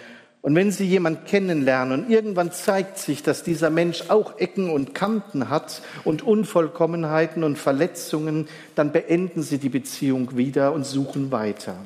Und 0.44 0.54
wenn 0.56 0.70
sie 0.70 0.84
jemand 0.84 1.24
kennenlernen 1.24 2.04
und 2.04 2.10
irgendwann 2.10 2.52
zeigt 2.52 2.98
sich, 2.98 3.22
dass 3.22 3.44
dieser 3.44 3.70
Mensch 3.70 4.10
auch 4.10 4.38
Ecken 4.38 4.68
und 4.68 4.94
Kanten 4.94 5.48
hat 5.48 5.80
und 6.04 6.20
Unvollkommenheiten 6.20 7.44
und 7.44 7.56
Verletzungen, 7.56 8.46
dann 8.74 8.92
beenden 8.92 9.42
sie 9.42 9.56
die 9.56 9.70
Beziehung 9.70 10.36
wieder 10.36 10.74
und 10.74 10.84
suchen 10.84 11.32
weiter 11.32 11.76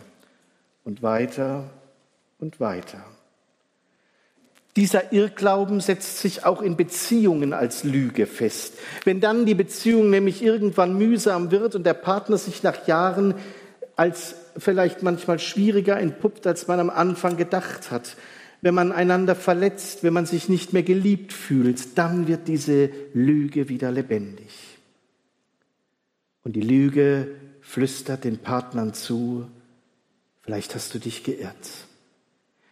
und 0.83 1.05
weiter 1.05 1.71
und 2.41 2.59
weiter. 2.59 2.99
Dieser 4.75 5.13
Irrglauben 5.13 5.81
setzt 5.81 6.19
sich 6.19 6.45
auch 6.45 6.61
in 6.61 6.77
Beziehungen 6.77 7.53
als 7.53 7.85
Lüge 7.85 8.27
fest. 8.27 8.75
Wenn 9.05 9.21
dann 9.21 9.47
die 9.47 9.55
Beziehung 9.55 10.11
nämlich 10.11 10.43
irgendwann 10.43 10.99
mühsam 10.99 11.53
wird 11.53 11.77
und 11.77 11.87
der 11.87 11.95
Partner 11.95 12.39
sich 12.39 12.65
nach 12.65 12.89
Jahren 12.89 13.37
als 13.95 14.35
vielleicht 14.57 15.05
manchmal 15.05 15.39
schwieriger 15.39 15.97
entpuppt, 16.01 16.45
als 16.49 16.67
man 16.67 16.81
am 16.81 16.91
Anfang 16.91 17.37
gedacht 17.37 17.93
hat, 17.93 18.17
wenn 18.61 18.75
man 18.75 18.93
einander 18.93 19.35
verletzt, 19.35 20.03
wenn 20.03 20.13
man 20.13 20.27
sich 20.27 20.49
nicht 20.49 20.73
mehr 20.73 20.83
geliebt 20.83 21.33
fühlt, 21.33 21.97
dann 21.97 22.27
wird 22.27 22.49
diese 22.49 22.91
Lüge 23.15 23.69
wieder 23.69 23.93
lebendig. 23.93 24.79
Und 26.43 26.55
die 26.55 26.63
Lüge 26.63 27.29
flüstert 27.61 28.25
den 28.25 28.39
Partnern 28.39 28.95
zu, 28.95 29.47
vielleicht 30.43 30.75
hast 30.75 30.95
du 30.95 30.99
dich 30.99 31.23
geirrt. 31.23 31.87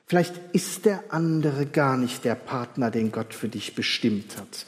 Vielleicht 0.07 0.35
ist 0.53 0.85
der 0.85 1.03
andere 1.13 1.67
gar 1.67 1.97
nicht 1.97 2.25
der 2.25 2.37
Partner, 2.37 2.91
den 2.91 3.11
Gott 3.11 3.35
für 3.35 3.49
dich 3.49 3.75
bestimmt 3.75 4.37
hat. 4.39 4.67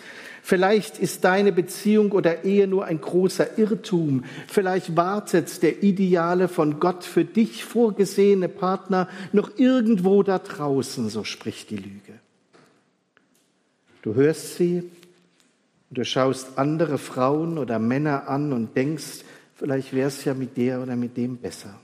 Vielleicht 0.48 0.98
ist 0.98 1.24
deine 1.24 1.52
Beziehung 1.52 2.12
oder 2.12 2.44
Ehe 2.44 2.66
nur 2.66 2.86
ein 2.86 3.02
großer 3.02 3.58
Irrtum. 3.58 4.24
Vielleicht 4.46 4.96
wartet 4.96 5.62
der 5.62 5.82
ideale 5.82 6.48
von 6.48 6.80
Gott 6.80 7.04
für 7.04 7.26
dich 7.26 7.66
vorgesehene 7.66 8.48
Partner 8.48 9.10
noch 9.32 9.58
irgendwo 9.58 10.22
da 10.22 10.38
draußen, 10.38 11.10
so 11.10 11.22
spricht 11.22 11.68
die 11.68 11.76
Lüge. 11.76 12.14
Du 14.00 14.14
hörst 14.14 14.56
sie, 14.56 14.90
du 15.90 16.02
schaust 16.02 16.56
andere 16.56 16.96
Frauen 16.96 17.58
oder 17.58 17.78
Männer 17.78 18.26
an 18.26 18.54
und 18.54 18.74
denkst, 18.74 19.24
vielleicht 19.54 19.92
wäre 19.92 20.08
es 20.08 20.24
ja 20.24 20.32
mit 20.32 20.56
der 20.56 20.80
oder 20.80 20.96
mit 20.96 21.14
dem 21.18 21.36
besser. 21.36 21.78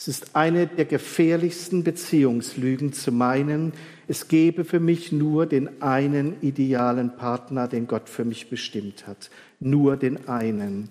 Es 0.00 0.06
ist 0.06 0.36
eine 0.36 0.68
der 0.68 0.84
gefährlichsten 0.84 1.82
Beziehungslügen 1.82 2.92
zu 2.92 3.10
meinen, 3.10 3.72
es 4.06 4.28
gebe 4.28 4.64
für 4.64 4.78
mich 4.78 5.10
nur 5.10 5.44
den 5.46 5.82
einen 5.82 6.40
idealen 6.40 7.16
Partner, 7.16 7.66
den 7.66 7.88
Gott 7.88 8.08
für 8.08 8.24
mich 8.24 8.48
bestimmt 8.48 9.08
hat. 9.08 9.28
Nur 9.58 9.96
den 9.96 10.28
einen. 10.28 10.90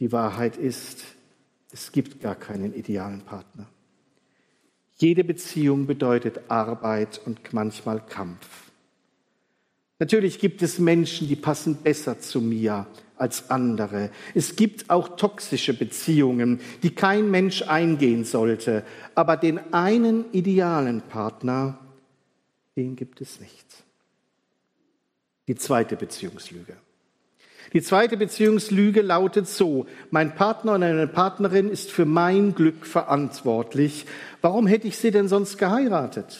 Die 0.00 0.10
Wahrheit 0.10 0.56
ist, 0.56 1.04
es 1.70 1.92
gibt 1.92 2.20
gar 2.22 2.34
keinen 2.34 2.74
idealen 2.74 3.20
Partner. 3.20 3.68
Jede 4.96 5.22
Beziehung 5.22 5.86
bedeutet 5.86 6.40
Arbeit 6.48 7.20
und 7.26 7.52
manchmal 7.52 8.00
Kampf. 8.00 8.70
Natürlich 9.98 10.38
gibt 10.38 10.62
es 10.62 10.78
Menschen, 10.78 11.28
die 11.28 11.36
passen 11.36 11.76
besser 11.76 12.18
zu 12.18 12.40
mir 12.40 12.86
als 13.16 13.50
andere. 13.50 14.10
Es 14.34 14.56
gibt 14.56 14.90
auch 14.90 15.16
toxische 15.16 15.74
Beziehungen, 15.74 16.60
die 16.82 16.94
kein 16.94 17.30
Mensch 17.30 17.62
eingehen 17.62 18.24
sollte. 18.24 18.84
Aber 19.14 19.36
den 19.36 19.72
einen 19.72 20.24
idealen 20.32 21.02
Partner, 21.02 21.78
den 22.76 22.96
gibt 22.96 23.20
es 23.20 23.40
nicht. 23.40 23.66
Die 25.46 25.54
zweite 25.54 25.96
Beziehungslüge. 25.96 26.76
Die 27.72 27.82
zweite 27.82 28.16
Beziehungslüge 28.16 29.02
lautet 29.02 29.48
so, 29.48 29.86
mein 30.10 30.34
Partner 30.34 30.74
oder 30.74 30.86
eine 30.86 31.06
Partnerin 31.06 31.70
ist 31.70 31.90
für 31.90 32.04
mein 32.04 32.54
Glück 32.54 32.86
verantwortlich. 32.86 34.06
Warum 34.40 34.66
hätte 34.66 34.86
ich 34.86 34.96
sie 34.96 35.10
denn 35.10 35.28
sonst 35.28 35.58
geheiratet? 35.58 36.38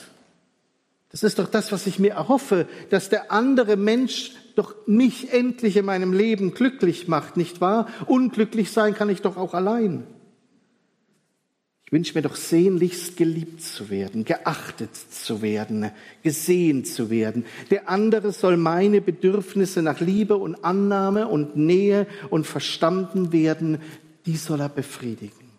Das 1.11 1.23
ist 1.23 1.38
doch 1.38 1.49
das, 1.49 1.73
was 1.73 1.87
ich 1.87 1.99
mir 1.99 2.12
erhoffe, 2.12 2.66
dass 2.90 3.09
der 3.09 3.33
andere 3.33 3.76
Mensch 3.76 4.33
doch 4.54 4.75
mich 4.87 5.32
endlich 5.32 5.76
in 5.76 5.84
meinem 5.84 6.12
Leben 6.12 6.54
glücklich 6.54 7.08
macht, 7.08 7.37
nicht 7.37 7.61
wahr? 7.61 7.88
Unglücklich 8.06 8.70
sein 8.70 8.94
kann 8.94 9.11
ich 9.11 9.23
doch 9.23 9.37
auch 9.37 9.54
allein. 9.54 10.06
Ich 11.87 11.92
wünsche 11.92 12.14
mir 12.14 12.23
doch 12.23 12.34
sehnlichst 12.34 13.16
geliebt 13.16 13.62
zu 13.62 13.90
werden, 13.90 14.25
geachtet 14.25 14.96
zu 14.96 15.42
werden, 15.42 15.90
gesehen 16.23 16.84
zu 16.84 17.11
werden. 17.11 17.44
Der 17.70 17.88
andere 17.88 18.32
soll 18.32 18.56
meine 18.56 19.00
Bedürfnisse 19.00 19.82
nach 19.82 20.00
Liebe 20.00 20.37
und 20.37 20.64
Annahme 20.64 21.28
und 21.28 21.56
Nähe 21.56 22.06
und 22.30 22.46
verstanden 22.46 23.32
werden, 23.32 23.78
die 24.25 24.37
soll 24.37 24.61
er 24.61 24.70
befriedigen. 24.70 25.50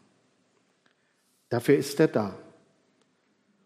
Dafür 1.49 1.77
ist 1.77 1.99
er 1.99 2.07
da. 2.07 2.37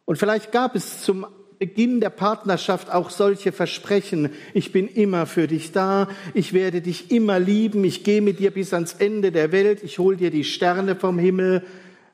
Und 0.06 0.18
vielleicht 0.18 0.52
gab 0.52 0.76
es 0.76 1.02
zum 1.02 1.26
Beginn 1.60 2.00
der 2.00 2.10
Partnerschaft 2.10 2.90
auch 2.90 3.10
solche 3.10 3.52
Versprechen. 3.52 4.30
Ich 4.54 4.72
bin 4.72 4.88
immer 4.88 5.26
für 5.26 5.46
dich 5.46 5.74
da, 5.74 6.08
ich 6.34 6.54
werde 6.54 6.80
dich 6.80 7.12
immer 7.12 7.38
lieben, 7.38 7.84
ich 7.84 8.06
gehe 8.06 8.22
mit 8.22 8.40
dir 8.40 8.52
bis 8.52 8.74
ans 8.74 8.94
Ende 8.94 9.34
der 9.34 9.52
Welt, 9.52 9.84
ich 9.84 10.00
hole 10.00 10.16
dir 10.16 10.32
die 10.32 10.46
Sterne 10.46 10.96
vom 10.96 11.20
Himmel. 11.20 11.64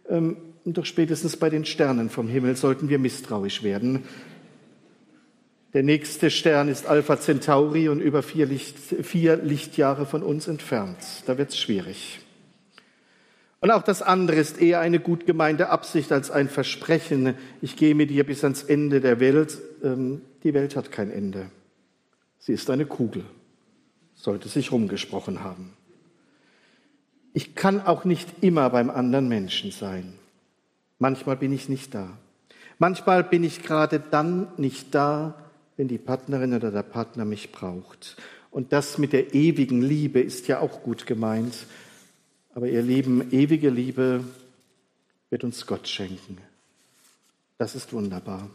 Ähm, 0.10 0.38
doch 0.66 0.86
spätestens 0.86 1.38
bei 1.38 1.52
den 1.52 1.64
Sternen 1.64 2.10
vom 2.10 2.28
Himmel 2.28 2.56
sollten 2.56 2.90
wir 2.90 2.98
misstrauisch 2.98 3.62
werden. 3.62 4.04
Der 5.76 5.84
nächste 5.84 6.32
Stern 6.32 6.68
ist 6.68 6.88
Alpha 6.88 7.20
Centauri 7.20 7.88
und 7.88 8.00
über 8.00 8.24
vier, 8.24 8.48
Licht, 8.48 8.78
vier 8.80 9.36
Lichtjahre 9.36 10.08
von 10.08 10.24
uns 10.24 10.48
entfernt. 10.48 10.98
Da 11.28 11.38
wird 11.38 11.50
es 11.50 11.60
schwierig. 11.60 12.25
Und 13.62 13.72
auch 13.72 13.84
das 13.84 14.02
andere 14.02 14.38
ist 14.38 14.62
eher 14.62 14.80
eine 14.80 15.00
gut 15.00 15.26
gemeinte 15.26 15.70
Absicht 15.70 16.12
als 16.12 16.30
ein 16.30 16.50
Versprechen. 16.50 17.36
Ich 17.62 17.76
gehe 17.76 17.96
mit 17.96 18.10
dir 18.10 18.26
bis 18.26 18.44
ans 18.44 18.64
Ende 18.64 19.02
der 19.02 19.20
Welt. 19.20 19.58
Ähm, 19.84 20.22
die 20.44 20.54
Welt 20.54 20.76
hat 20.76 20.92
kein 20.92 21.10
Ende. 21.10 21.50
Sie 22.38 22.54
ist 22.54 22.70
eine 22.70 22.86
Kugel, 22.86 23.24
sollte 24.14 24.50
sich 24.50 24.72
rumgesprochen 24.72 25.44
haben. 25.44 25.74
Ich 27.34 27.56
kann 27.56 27.82
auch 27.82 28.06
nicht 28.06 28.30
immer 28.42 28.70
beim 28.70 28.90
anderen 28.90 29.28
Menschen 29.28 29.72
sein. 29.72 30.14
Manchmal 31.00 31.36
bin 31.36 31.52
ich 31.52 31.68
nicht 31.68 31.96
da. 31.96 32.18
Manchmal 32.78 33.24
bin 33.24 33.44
ich 33.44 33.64
gerade 33.64 34.00
dann 34.00 34.48
nicht 34.58 34.94
da, 34.94 35.34
wenn 35.76 35.88
die 35.88 35.98
Partnerin 35.98 36.54
oder 36.54 36.72
der 36.72 36.84
Partner 36.84 37.26
mich 37.26 37.52
braucht. 37.52 38.16
Und 38.52 38.72
das 38.72 38.98
mit 38.98 39.12
der 39.12 39.34
ewigen 39.34 39.82
Liebe 39.82 40.22
ist 40.22 40.48
ja 40.48 40.60
auch 40.60 40.84
gut 40.84 41.06
gemeint. 41.06 41.66
Aber 42.56 42.68
ihr 42.68 42.82
Lieben, 42.82 43.32
ewige 43.32 43.70
Liebe 43.70 44.24
wird 45.30 45.44
uns 45.44 45.68
Gott 45.68 45.88
schenken. 45.88 46.38
Das 47.58 47.76
ist 47.76 47.94
wunderbar. 47.94 48.50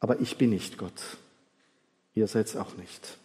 Aber 0.00 0.20
ich 0.20 0.36
bin 0.36 0.50
nicht 0.50 0.76
Gott. 0.76 1.00
Ihr 2.14 2.26
seid 2.26 2.46
es 2.46 2.56
auch 2.56 2.76
nicht. 2.76 3.16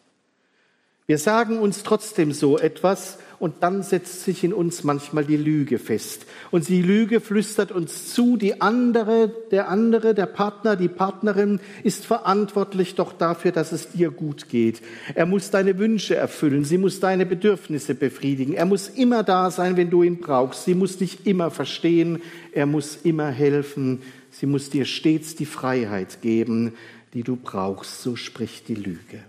Wir 1.08 1.20
sagen 1.20 1.60
uns 1.60 1.84
trotzdem 1.84 2.32
so 2.32 2.58
etwas 2.58 3.20
und 3.38 3.62
dann 3.62 3.84
setzt 3.84 4.24
sich 4.24 4.44
in 4.44 4.54
uns 4.54 4.84
manchmal 4.84 5.24
die 5.24 5.38
Lüge 5.38 5.78
fest. 5.78 6.26
Und 6.50 6.68
die 6.68 6.82
Lüge 6.82 7.20
flüstert 7.20 7.72
uns 7.72 8.12
zu, 8.12 8.38
die 8.38 8.60
andere, 8.60 9.32
der 9.52 9.70
andere, 9.70 10.16
der 10.16 10.26
Partner, 10.26 10.76
die 10.76 10.88
Partnerin 10.88 11.60
ist 11.84 12.08
verantwortlich 12.08 12.96
doch 12.96 13.14
dafür, 13.14 13.52
dass 13.52 13.72
es 13.72 13.92
dir 13.92 14.10
gut 14.10 14.50
geht. 14.50 14.82
Er 15.14 15.28
muss 15.28 15.52
deine 15.52 15.78
Wünsche 15.78 16.16
erfüllen, 16.16 16.66
sie 16.66 16.80
muss 16.80 17.00
deine 17.00 17.28
Bedürfnisse 17.28 17.94
befriedigen. 17.94 18.56
Er 18.56 18.66
muss 18.66 18.90
immer 18.90 19.22
da 19.22 19.52
sein, 19.52 19.78
wenn 19.78 19.92
du 19.92 20.02
ihn 20.02 20.20
brauchst. 20.20 20.66
Sie 20.66 20.74
muss 20.74 20.98
dich 20.98 21.28
immer 21.28 21.52
verstehen, 21.52 22.24
er 22.52 22.66
muss 22.66 22.98
immer 23.04 23.30
helfen. 23.30 24.02
Sie 24.32 24.48
muss 24.48 24.72
dir 24.72 24.86
stets 24.86 25.36
die 25.36 25.46
Freiheit 25.46 26.24
geben, 26.24 26.74
die 27.14 27.22
du 27.22 27.36
brauchst. 27.36 28.02
So 28.02 28.16
spricht 28.16 28.70
die 28.70 28.76
Lüge. 28.76 29.24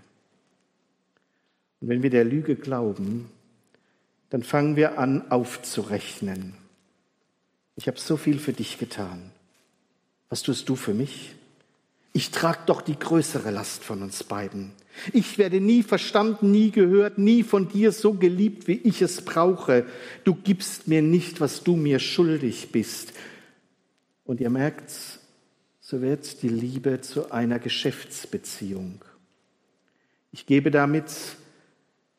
Und 1.79 1.89
wenn 1.89 2.03
wir 2.03 2.09
der 2.09 2.25
Lüge 2.25 2.55
glauben, 2.55 3.29
dann 4.29 4.43
fangen 4.43 4.75
wir 4.75 4.99
an 4.99 5.31
aufzurechnen. 5.31 6.53
Ich 7.75 7.87
habe 7.87 7.99
so 7.99 8.17
viel 8.17 8.39
für 8.39 8.53
dich 8.53 8.77
getan. 8.77 9.31
Was 10.29 10.41
tust 10.41 10.67
du 10.67 10.75
für 10.75 10.93
mich? 10.93 11.35
Ich 12.13 12.31
trage 12.31 12.59
doch 12.65 12.81
die 12.81 12.97
größere 12.97 13.51
Last 13.51 13.83
von 13.83 14.01
uns 14.01 14.23
beiden. 14.23 14.71
Ich 15.13 15.37
werde 15.37 15.61
nie 15.61 15.83
verstanden, 15.83 16.51
nie 16.51 16.71
gehört, 16.71 17.19
nie 17.19 17.43
von 17.43 17.69
dir 17.69 17.91
so 17.91 18.13
geliebt, 18.13 18.67
wie 18.67 18.77
ich 18.77 19.03
es 19.03 19.21
brauche. 19.21 19.85
Du 20.23 20.33
gibst 20.33 20.87
mir 20.87 21.03
nicht, 21.03 21.39
was 21.39 21.63
du 21.63 21.75
mir 21.75 21.99
schuldig 21.99 22.71
bist. 22.71 23.13
Und 24.25 24.41
ihr 24.41 24.49
merkt, 24.49 24.91
so 25.79 26.01
wird 26.01 26.41
die 26.41 26.49
Liebe 26.49 27.01
zu 27.01 27.31
einer 27.31 27.59
Geschäftsbeziehung. 27.59 29.05
Ich 30.31 30.47
gebe 30.47 30.71
damit 30.71 31.11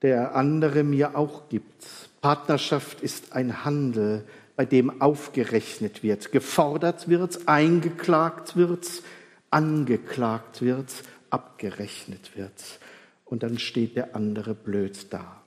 der 0.02 0.34
andere 0.34 0.84
mir 0.84 1.16
auch 1.16 1.48
gibt. 1.48 1.86
Partnerschaft 2.20 3.00
ist 3.00 3.32
ein 3.32 3.64
Handel, 3.64 4.24
bei 4.56 4.64
dem 4.64 5.00
aufgerechnet 5.00 6.02
wird, 6.02 6.32
gefordert 6.32 7.08
wird, 7.08 7.46
eingeklagt 7.46 8.56
wird, 8.56 8.88
angeklagt 9.50 10.62
wird, 10.62 10.92
abgerechnet 11.30 12.36
wird. 12.36 12.80
Und 13.24 13.42
dann 13.42 13.58
steht 13.58 13.96
der 13.96 14.16
andere 14.16 14.54
blöd 14.54 15.12
da. 15.12 15.42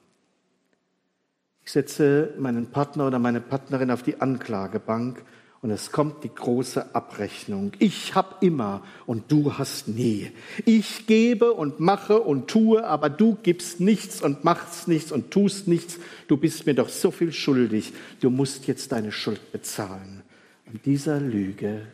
Ich 1.63 1.71
setze 1.71 2.33
meinen 2.37 2.71
Partner 2.71 3.07
oder 3.07 3.19
meine 3.19 3.41
Partnerin 3.41 3.91
auf 3.91 4.03
die 4.03 4.21
Anklagebank 4.21 5.23
und 5.61 5.69
es 5.69 5.91
kommt 5.91 6.23
die 6.23 6.33
große 6.33 6.95
Abrechnung. 6.95 7.73
Ich 7.77 8.15
habe 8.15 8.43
immer 8.43 8.83
und 9.05 9.31
du 9.31 9.59
hast 9.59 9.87
nie. 9.87 10.31
Ich 10.65 11.05
gebe 11.05 11.53
und 11.53 11.79
mache 11.79 12.19
und 12.19 12.47
tue, 12.47 12.83
aber 12.83 13.11
du 13.11 13.37
gibst 13.43 13.79
nichts 13.79 14.23
und 14.23 14.43
machst 14.43 14.87
nichts 14.87 15.11
und 15.11 15.29
tust 15.29 15.67
nichts. 15.67 15.99
Du 16.27 16.37
bist 16.37 16.65
mir 16.65 16.73
doch 16.73 16.89
so 16.89 17.11
viel 17.11 17.31
schuldig. 17.31 17.93
Du 18.21 18.31
musst 18.31 18.65
jetzt 18.65 18.91
deine 18.91 19.11
Schuld 19.11 19.51
bezahlen. 19.51 20.23
Und 20.65 20.83
dieser 20.87 21.19
Lüge 21.19 21.85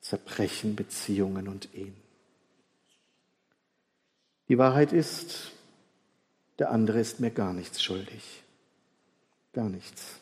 zerbrechen 0.00 0.76
Beziehungen 0.76 1.48
und 1.48 1.74
Ehen. 1.74 1.96
Die 4.48 4.56
Wahrheit 4.56 4.92
ist, 4.92 5.50
der 6.60 6.70
andere 6.70 7.00
ist 7.00 7.18
mir 7.18 7.32
gar 7.32 7.52
nichts 7.52 7.82
schuldig. 7.82 8.44
Gar 9.52 9.68
nichts. 9.68 10.20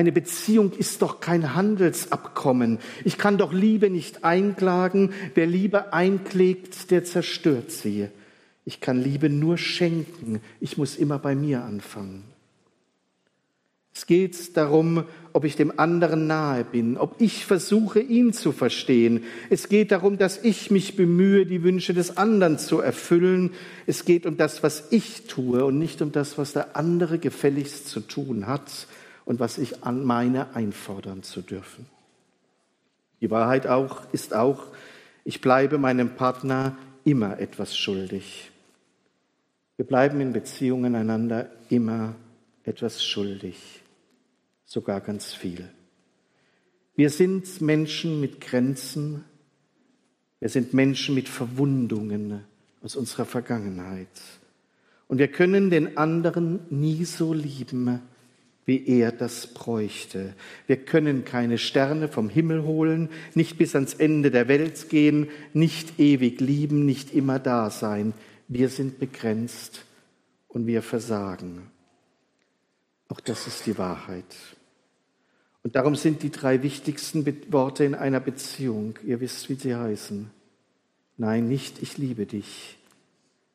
Eine 0.00 0.12
Beziehung 0.12 0.72
ist 0.72 1.02
doch 1.02 1.20
kein 1.20 1.54
Handelsabkommen. 1.54 2.78
Ich 3.04 3.18
kann 3.18 3.36
doch 3.36 3.52
Liebe 3.52 3.90
nicht 3.90 4.24
einklagen. 4.24 5.12
Wer 5.34 5.44
Liebe 5.44 5.92
einklägt, 5.92 6.90
der 6.90 7.04
zerstört 7.04 7.70
sie. 7.70 8.08
Ich 8.64 8.80
kann 8.80 8.98
Liebe 8.98 9.28
nur 9.28 9.58
schenken. 9.58 10.40
Ich 10.58 10.78
muss 10.78 10.96
immer 10.96 11.18
bei 11.18 11.34
mir 11.34 11.64
anfangen. 11.64 12.24
Es 13.94 14.06
geht 14.06 14.56
darum, 14.56 15.04
ob 15.34 15.44
ich 15.44 15.56
dem 15.56 15.78
anderen 15.78 16.26
nahe 16.26 16.64
bin, 16.64 16.96
ob 16.96 17.20
ich 17.20 17.44
versuche, 17.44 18.00
ihn 18.00 18.32
zu 18.32 18.52
verstehen. 18.52 19.24
Es 19.50 19.68
geht 19.68 19.92
darum, 19.92 20.16
dass 20.16 20.42
ich 20.42 20.70
mich 20.70 20.96
bemühe, 20.96 21.44
die 21.44 21.62
Wünsche 21.62 21.92
des 21.92 22.16
anderen 22.16 22.56
zu 22.56 22.80
erfüllen. 22.80 23.50
Es 23.86 24.06
geht 24.06 24.24
um 24.24 24.38
das, 24.38 24.62
was 24.62 24.84
ich 24.92 25.26
tue 25.26 25.62
und 25.62 25.78
nicht 25.78 26.00
um 26.00 26.10
das, 26.10 26.38
was 26.38 26.54
der 26.54 26.74
andere 26.74 27.18
gefälligst 27.18 27.86
zu 27.86 28.00
tun 28.00 28.46
hat 28.46 28.86
und 29.30 29.38
was 29.38 29.58
ich 29.58 29.84
an 29.84 30.02
meine 30.02 30.56
einfordern 30.56 31.22
zu 31.22 31.40
dürfen. 31.40 31.86
Die 33.20 33.30
Wahrheit 33.30 33.68
auch, 33.68 34.12
ist 34.12 34.34
auch, 34.34 34.64
ich 35.22 35.40
bleibe 35.40 35.78
meinem 35.78 36.16
Partner 36.16 36.76
immer 37.04 37.38
etwas 37.38 37.76
schuldig. 37.76 38.50
Wir 39.76 39.86
bleiben 39.86 40.20
in 40.20 40.32
Beziehungen 40.32 40.96
einander 40.96 41.48
immer 41.68 42.16
etwas 42.64 43.04
schuldig, 43.04 43.84
sogar 44.64 45.00
ganz 45.00 45.32
viel. 45.32 45.68
Wir 46.96 47.08
sind 47.08 47.60
Menschen 47.60 48.20
mit 48.20 48.40
Grenzen, 48.40 49.24
wir 50.40 50.48
sind 50.48 50.74
Menschen 50.74 51.14
mit 51.14 51.28
Verwundungen 51.28 52.44
aus 52.82 52.96
unserer 52.96 53.26
Vergangenheit. 53.26 54.08
Und 55.06 55.18
wir 55.18 55.28
können 55.28 55.70
den 55.70 55.96
anderen 55.96 56.66
nie 56.68 57.04
so 57.04 57.32
lieben, 57.32 58.02
wie 58.66 58.86
er 58.86 59.12
das 59.12 59.48
bräuchte. 59.48 60.34
Wir 60.66 60.76
können 60.76 61.24
keine 61.24 61.58
Sterne 61.58 62.08
vom 62.08 62.28
Himmel 62.28 62.62
holen, 62.64 63.08
nicht 63.34 63.58
bis 63.58 63.74
ans 63.74 63.94
Ende 63.94 64.30
der 64.30 64.48
Welt 64.48 64.88
gehen, 64.88 65.28
nicht 65.52 65.98
ewig 65.98 66.40
lieben, 66.40 66.86
nicht 66.86 67.12
immer 67.12 67.38
da 67.38 67.70
sein. 67.70 68.12
Wir 68.48 68.68
sind 68.68 68.98
begrenzt 68.98 69.84
und 70.48 70.66
wir 70.66 70.82
versagen. 70.82 71.70
Auch 73.08 73.20
das 73.20 73.46
ist 73.46 73.66
die 73.66 73.76
Wahrheit. 73.78 74.36
Und 75.62 75.76
darum 75.76 75.94
sind 75.94 76.22
die 76.22 76.30
drei 76.30 76.62
wichtigsten 76.62 77.26
Worte 77.52 77.84
in 77.84 77.94
einer 77.94 78.20
Beziehung, 78.20 78.98
ihr 79.04 79.20
wisst, 79.20 79.48
wie 79.50 79.54
sie 79.54 79.74
heißen. 79.74 80.30
Nein, 81.16 81.48
nicht 81.48 81.82
ich 81.82 81.98
liebe 81.98 82.24
dich, 82.24 82.78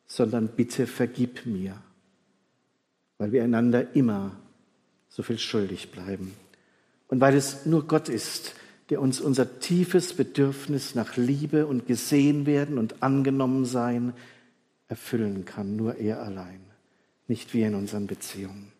sondern 0.05 0.49
bitte 0.49 0.85
vergib 0.85 1.45
mir, 1.45 1.81
weil 3.17 3.31
wir 3.31 3.43
einander 3.43 3.95
immer 3.95 4.39
so 5.15 5.23
viel 5.23 5.39
schuldig 5.39 5.91
bleiben. 5.91 6.33
Und 7.07 7.21
weil 7.21 7.35
es 7.35 7.65
nur 7.65 7.87
Gott 7.87 8.09
ist, 8.09 8.53
der 8.89 9.01
uns 9.01 9.21
unser 9.21 9.61
tiefes 9.61 10.13
Bedürfnis 10.13 10.93
nach 10.93 11.15
Liebe 11.15 11.67
und 11.67 11.87
gesehen 11.87 12.45
werden 12.45 12.77
und 12.77 13.01
angenommen 13.01 13.65
sein 13.65 14.13
erfüllen 14.89 15.45
kann, 15.45 15.77
nur 15.77 15.95
er 15.95 16.21
allein, 16.21 16.59
nicht 17.27 17.53
wir 17.53 17.67
in 17.67 17.75
unseren 17.75 18.07
Beziehungen. 18.07 18.73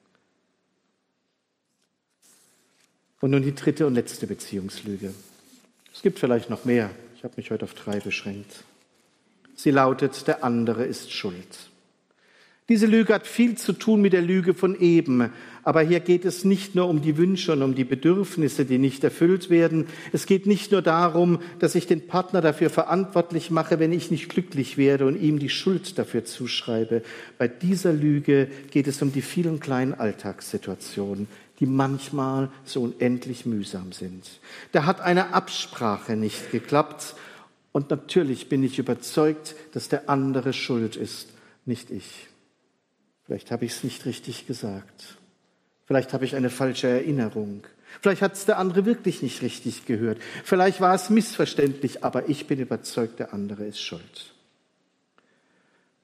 Und 3.21 3.31
nun 3.31 3.41
die 3.41 3.55
dritte 3.55 3.87
und 3.87 3.95
letzte 3.95 4.27
Beziehungslüge. 4.27 5.13
Es 5.93 6.01
gibt 6.01 6.19
vielleicht 6.19 6.49
noch 6.49 6.65
mehr. 6.65 6.91
Ich 7.15 7.23
habe 7.23 7.35
mich 7.37 7.49
heute 7.49 7.63
auf 7.63 7.73
drei 7.73 8.01
beschränkt. 8.01 8.65
Sie 9.55 9.71
lautet, 9.71 10.27
der 10.27 10.43
andere 10.43 10.83
ist 10.83 11.13
schuld. 11.13 11.69
Diese 12.67 12.87
Lüge 12.87 13.13
hat 13.13 13.27
viel 13.27 13.55
zu 13.55 13.73
tun 13.73 14.01
mit 14.01 14.13
der 14.13 14.23
Lüge 14.23 14.55
von 14.55 14.79
eben. 14.79 15.29
Aber 15.61 15.81
hier 15.81 15.99
geht 15.99 16.25
es 16.25 16.45
nicht 16.45 16.73
nur 16.73 16.89
um 16.89 16.99
die 16.99 17.15
Wünsche 17.15 17.53
und 17.53 17.61
um 17.61 17.75
die 17.75 17.83
Bedürfnisse, 17.83 18.65
die 18.65 18.79
nicht 18.79 19.03
erfüllt 19.03 19.51
werden. 19.51 19.85
Es 20.13 20.25
geht 20.25 20.47
nicht 20.47 20.71
nur 20.71 20.81
darum, 20.81 21.39
dass 21.59 21.75
ich 21.75 21.85
den 21.85 22.07
Partner 22.07 22.41
dafür 22.41 22.71
verantwortlich 22.71 23.51
mache, 23.51 23.77
wenn 23.77 23.93
ich 23.93 24.09
nicht 24.09 24.29
glücklich 24.29 24.77
werde 24.77 25.05
und 25.05 25.21
ihm 25.21 25.37
die 25.37 25.49
Schuld 25.49 25.99
dafür 25.99 26.25
zuschreibe. 26.25 27.03
Bei 27.37 27.47
dieser 27.47 27.93
Lüge 27.93 28.47
geht 28.71 28.87
es 28.87 28.99
um 29.03 29.11
die 29.11 29.21
vielen 29.21 29.59
kleinen 29.59 29.93
Alltagssituationen, 29.93 31.27
die 31.59 31.67
manchmal 31.67 32.49
so 32.63 32.81
unendlich 32.81 33.45
mühsam 33.45 33.91
sind. 33.91 34.39
Da 34.71 34.85
hat 34.85 35.01
eine 35.01 35.35
Absprache 35.35 36.15
nicht 36.15 36.51
geklappt. 36.51 37.13
Und 37.71 37.91
natürlich 37.91 38.49
bin 38.49 38.63
ich 38.63 38.79
überzeugt, 38.79 39.55
dass 39.73 39.87
der 39.87 40.09
andere 40.09 40.51
schuld 40.51 40.95
ist, 40.95 41.29
nicht 41.65 41.91
ich. 41.91 42.27
Vielleicht 43.25 43.51
habe 43.51 43.65
ich 43.65 43.73
es 43.73 43.83
nicht 43.83 44.05
richtig 44.05 44.47
gesagt. 44.47 45.17
Vielleicht 45.85 46.13
habe 46.13 46.25
ich 46.25 46.35
eine 46.35 46.49
falsche 46.49 46.87
Erinnerung. 46.87 47.63
Vielleicht 48.01 48.21
hat 48.21 48.33
es 48.33 48.45
der 48.45 48.57
andere 48.57 48.85
wirklich 48.85 49.21
nicht 49.21 49.41
richtig 49.41 49.85
gehört. 49.85 50.19
Vielleicht 50.43 50.81
war 50.81 50.93
es 50.93 51.09
missverständlich, 51.09 52.03
aber 52.03 52.29
ich 52.29 52.47
bin 52.47 52.59
überzeugt, 52.59 53.19
der 53.19 53.33
andere 53.33 53.65
ist 53.65 53.79
schuld. 53.79 54.33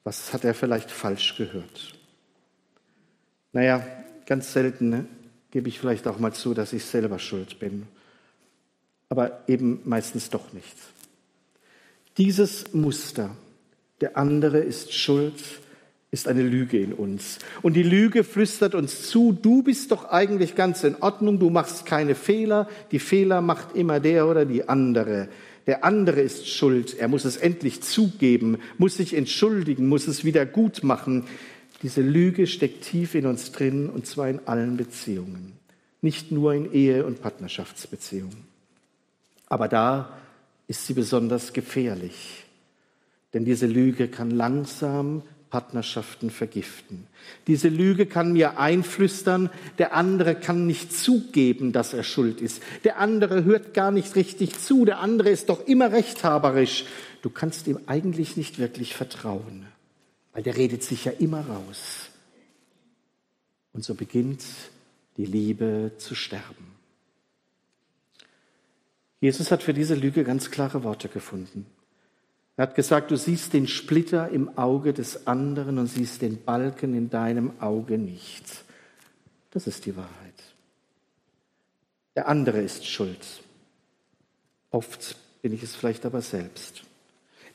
Was 0.03 0.33
hat 0.33 0.43
er 0.43 0.53
vielleicht 0.53 0.89
falsch 0.89 1.35
gehört? 1.37 1.93
Naja, 3.53 3.85
ganz 4.25 4.53
selten 4.53 4.89
ne, 4.89 5.05
gebe 5.51 5.67
ich 5.69 5.79
vielleicht 5.79 6.07
auch 6.07 6.17
mal 6.17 6.33
zu, 6.33 6.53
dass 6.53 6.73
ich 6.73 6.85
selber 6.85 7.19
schuld 7.19 7.59
bin. 7.59 7.87
Aber 9.09 9.43
eben 9.47 9.81
meistens 9.83 10.29
doch 10.29 10.53
nicht. 10.53 10.75
Dieses 12.17 12.73
Muster, 12.73 13.35
der 13.99 14.17
andere 14.17 14.59
ist 14.59 14.93
schuld, 14.93 15.35
ist 16.11 16.27
eine 16.27 16.43
Lüge 16.43 16.77
in 16.77 16.91
uns. 16.91 17.39
Und 17.61 17.73
die 17.73 17.83
Lüge 17.83 18.25
flüstert 18.25 18.75
uns 18.75 19.07
zu, 19.07 19.31
du 19.31 19.63
bist 19.63 19.91
doch 19.91 20.09
eigentlich 20.09 20.55
ganz 20.55 20.83
in 20.83 21.01
Ordnung, 21.01 21.39
du 21.39 21.49
machst 21.49 21.85
keine 21.85 22.15
Fehler, 22.15 22.67
die 22.91 22.99
Fehler 22.99 23.39
macht 23.39 23.75
immer 23.77 24.01
der 24.01 24.27
oder 24.27 24.45
die 24.45 24.67
andere. 24.67 25.29
Der 25.67 25.85
andere 25.85 26.19
ist 26.19 26.49
schuld, 26.49 26.97
er 26.97 27.07
muss 27.07 27.23
es 27.23 27.37
endlich 27.37 27.81
zugeben, 27.81 28.57
muss 28.77 28.97
sich 28.97 29.13
entschuldigen, 29.13 29.87
muss 29.87 30.07
es 30.07 30.25
wieder 30.25 30.45
gut 30.45 30.83
machen. 30.83 31.23
Diese 31.81 32.01
Lüge 32.01 32.45
steckt 32.45 32.83
tief 32.83 33.15
in 33.15 33.25
uns 33.25 33.53
drin 33.53 33.89
und 33.89 34.05
zwar 34.05 34.27
in 34.27 34.41
allen 34.45 34.75
Beziehungen, 34.75 35.53
nicht 36.01 36.29
nur 36.31 36.53
in 36.53 36.73
Ehe- 36.73 37.05
und 37.05 37.21
Partnerschaftsbeziehungen. 37.21 38.45
Aber 39.47 39.69
da 39.69 40.17
ist 40.67 40.87
sie 40.87 40.93
besonders 40.93 41.53
gefährlich, 41.53 42.43
denn 43.33 43.45
diese 43.45 43.67
Lüge 43.67 44.09
kann 44.09 44.29
langsam 44.31 45.23
Partnerschaften 45.51 46.31
vergiften. 46.31 47.05
Diese 47.45 47.67
Lüge 47.67 48.05
kann 48.05 48.31
mir 48.33 48.57
einflüstern, 48.57 49.49
der 49.77 49.93
andere 49.93 50.33
kann 50.33 50.65
nicht 50.65 50.93
zugeben, 50.93 51.73
dass 51.73 51.93
er 51.93 52.03
schuld 52.03 52.41
ist. 52.41 52.63
Der 52.85 52.97
andere 52.97 53.43
hört 53.43 53.73
gar 53.73 53.91
nicht 53.91 54.15
richtig 54.15 54.57
zu, 54.57 54.85
der 54.85 54.99
andere 54.99 55.29
ist 55.29 55.49
doch 55.49 55.67
immer 55.67 55.91
rechthaberisch. 55.91 56.85
Du 57.21 57.29
kannst 57.29 57.67
ihm 57.67 57.79
eigentlich 57.85 58.37
nicht 58.37 58.57
wirklich 58.57 58.95
vertrauen, 58.95 59.67
weil 60.33 60.41
der 60.41 60.55
redet 60.55 60.83
sich 60.83 61.05
ja 61.05 61.11
immer 61.11 61.45
raus. 61.45 62.09
Und 63.73 63.83
so 63.83 63.93
beginnt 63.93 64.43
die 65.17 65.25
Liebe 65.25 65.91
zu 65.97 66.15
sterben. 66.15 66.71
Jesus 69.19 69.51
hat 69.51 69.63
für 69.63 69.73
diese 69.73 69.95
Lüge 69.95 70.23
ganz 70.23 70.49
klare 70.49 70.83
Worte 70.83 71.09
gefunden. 71.09 71.65
Er 72.61 72.67
hat 72.67 72.75
gesagt, 72.75 73.09
du 73.09 73.17
siehst 73.17 73.53
den 73.53 73.67
Splitter 73.67 74.29
im 74.29 74.55
Auge 74.55 74.93
des 74.93 75.25
anderen 75.25 75.79
und 75.79 75.87
siehst 75.87 76.21
den 76.21 76.43
Balken 76.43 76.93
in 76.93 77.09
deinem 77.09 77.59
Auge 77.59 77.97
nicht. 77.97 78.45
Das 79.49 79.65
ist 79.65 79.87
die 79.87 79.95
Wahrheit. 79.95 80.11
Der 82.15 82.27
andere 82.27 82.61
ist 82.61 82.85
schuld. 82.85 83.41
Oft 84.69 85.15
bin 85.41 85.53
ich 85.53 85.63
es 85.63 85.75
vielleicht 85.75 86.05
aber 86.05 86.21
selbst. 86.21 86.83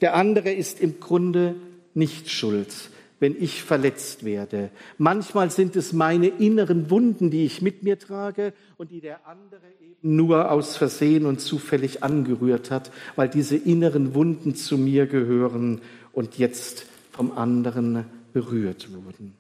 Der 0.01 0.17
andere 0.17 0.51
ist 0.51 0.81
im 0.81 0.99
Grunde 0.99 1.55
nicht 1.95 2.29
schuld 2.29 2.75
wenn 3.19 3.35
ich 3.41 3.63
verletzt 3.63 4.25
werde. 4.25 4.71
Manchmal 4.99 5.51
sind 5.51 5.77
es 5.77 5.93
meine 5.93 6.29
inneren 6.29 6.91
Wunden, 6.91 7.31
die 7.31 7.45
ich 7.45 7.63
mit 7.63 7.83
mir 7.83 7.99
trage 7.99 8.53
und 8.77 8.91
die 8.91 9.01
der 9.01 9.27
andere 9.27 9.67
eben 9.81 9.97
nur 10.17 10.51
aus 10.51 10.77
Versehen 10.77 11.25
und 11.25 11.41
zufällig 11.41 12.03
angerührt 12.03 12.71
hat, 12.71 12.91
weil 13.17 13.29
diese 13.29 13.57
inneren 13.57 14.15
Wunden 14.15 14.55
zu 14.55 14.77
mir 14.79 15.07
gehören 15.07 15.81
und 16.13 16.39
jetzt 16.39 16.87
vom 17.11 17.33
anderen 17.33 18.05
berührt 18.33 18.93
wurden. 18.93 19.35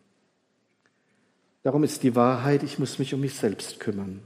Darum 1.63 1.85
ist 1.85 2.03
die 2.03 2.15
Wahrheit, 2.15 2.63
ich 2.63 2.79
muss 2.79 2.99
mich 2.99 3.13
um 3.13 3.21
mich 3.21 3.35
selbst 3.35 3.81
kümmern. 3.81 4.21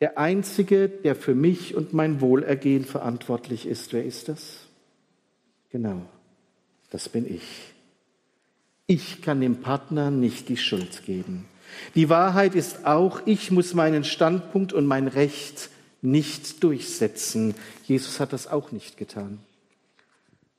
Der 0.00 0.18
Einzige, 0.18 0.88
der 0.88 1.14
für 1.14 1.34
mich 1.34 1.74
und 1.74 1.94
mein 1.94 2.20
Wohlergehen 2.20 2.84
verantwortlich 2.84 3.66
ist, 3.66 3.92
wer 3.92 4.04
ist 4.04 4.28
das? 4.28 4.66
Genau, 5.70 6.02
das 6.90 7.08
bin 7.08 7.32
ich. 7.32 7.73
Ich 8.86 9.22
kann 9.22 9.40
dem 9.40 9.62
Partner 9.62 10.10
nicht 10.10 10.50
die 10.50 10.58
Schuld 10.58 11.04
geben. 11.06 11.46
Die 11.94 12.10
Wahrheit 12.10 12.54
ist 12.54 12.84
auch, 12.84 13.22
ich 13.24 13.50
muss 13.50 13.72
meinen 13.72 14.04
Standpunkt 14.04 14.74
und 14.74 14.84
mein 14.86 15.08
Recht 15.08 15.70
nicht 16.02 16.62
durchsetzen. 16.62 17.54
Jesus 17.84 18.20
hat 18.20 18.34
das 18.34 18.46
auch 18.46 18.72
nicht 18.72 18.98
getan. 18.98 19.38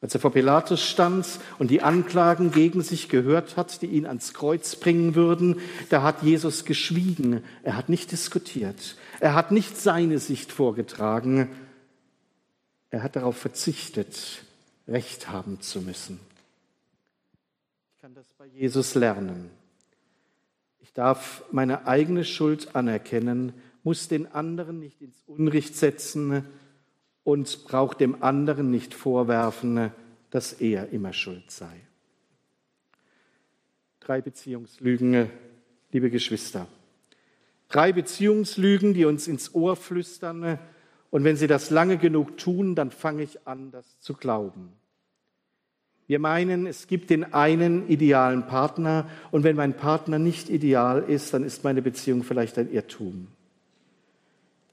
Als 0.01 0.15
er 0.15 0.19
vor 0.19 0.31
Pilatus 0.31 0.83
stand 0.83 1.25
und 1.59 1.69
die 1.69 1.83
Anklagen 1.83 2.51
gegen 2.51 2.81
sich 2.81 3.09
gehört 3.09 3.57
hat, 3.57 3.81
die 3.83 3.87
ihn 3.87 4.07
ans 4.07 4.33
Kreuz 4.33 4.75
bringen 4.75 5.13
würden, 5.13 5.59
da 5.89 6.01
hat 6.01 6.23
Jesus 6.23 6.65
geschwiegen. 6.65 7.43
Er 7.63 7.77
hat 7.77 7.89
nicht 7.89 8.11
diskutiert. 8.11 8.97
Er 9.19 9.35
hat 9.35 9.51
nicht 9.51 9.77
seine 9.77 10.17
Sicht 10.17 10.51
vorgetragen. 10.51 11.49
Er 12.89 13.03
hat 13.03 13.15
darauf 13.15 13.37
verzichtet, 13.37 14.43
Recht 14.87 15.29
haben 15.29 15.61
zu 15.61 15.81
müssen 15.81 16.19
kann 18.05 18.13
das 18.13 18.31
bei 18.33 18.45
Jesus 18.45 18.93
lernen. 18.93 19.49
Ich 20.79 20.93
darf 20.93 21.43
meine 21.51 21.87
eigene 21.87 22.23
Schuld 22.23 22.75
anerkennen, 22.75 23.51
muss 23.81 24.07
den 24.07 24.31
anderen 24.31 24.77
nicht 24.77 25.01
ins 25.01 25.23
Unrecht 25.25 25.75
setzen 25.75 26.45
und 27.23 27.65
braucht 27.65 27.99
dem 27.99 28.21
anderen 28.21 28.69
nicht 28.69 28.93
vorwerfen, 28.93 29.89
dass 30.29 30.53
er 30.53 30.89
immer 30.89 31.13
schuld 31.13 31.49
sei. 31.49 31.81
Drei 34.01 34.21
Beziehungslügen, 34.21 35.31
liebe 35.91 36.11
Geschwister. 36.11 36.67
Drei 37.69 37.91
Beziehungslügen, 37.91 38.93
die 38.93 39.05
uns 39.05 39.27
ins 39.27 39.55
Ohr 39.55 39.75
flüstern. 39.75 40.59
Und 41.09 41.23
wenn 41.23 41.37
sie 41.37 41.47
das 41.47 41.71
lange 41.71 41.97
genug 41.97 42.37
tun, 42.37 42.75
dann 42.75 42.91
fange 42.91 43.23
ich 43.23 43.47
an, 43.47 43.71
das 43.71 43.99
zu 43.99 44.13
glauben. 44.13 44.73
Wir 46.07 46.19
meinen, 46.19 46.67
es 46.67 46.87
gibt 46.87 47.09
den 47.09 47.33
einen 47.33 47.87
idealen 47.89 48.45
Partner 48.45 49.09
und 49.31 49.43
wenn 49.43 49.55
mein 49.55 49.75
Partner 49.75 50.19
nicht 50.19 50.49
ideal 50.49 51.03
ist, 51.03 51.33
dann 51.33 51.43
ist 51.43 51.63
meine 51.63 51.81
Beziehung 51.81 52.23
vielleicht 52.23 52.59
ein 52.59 52.71
Irrtum. 52.71 53.27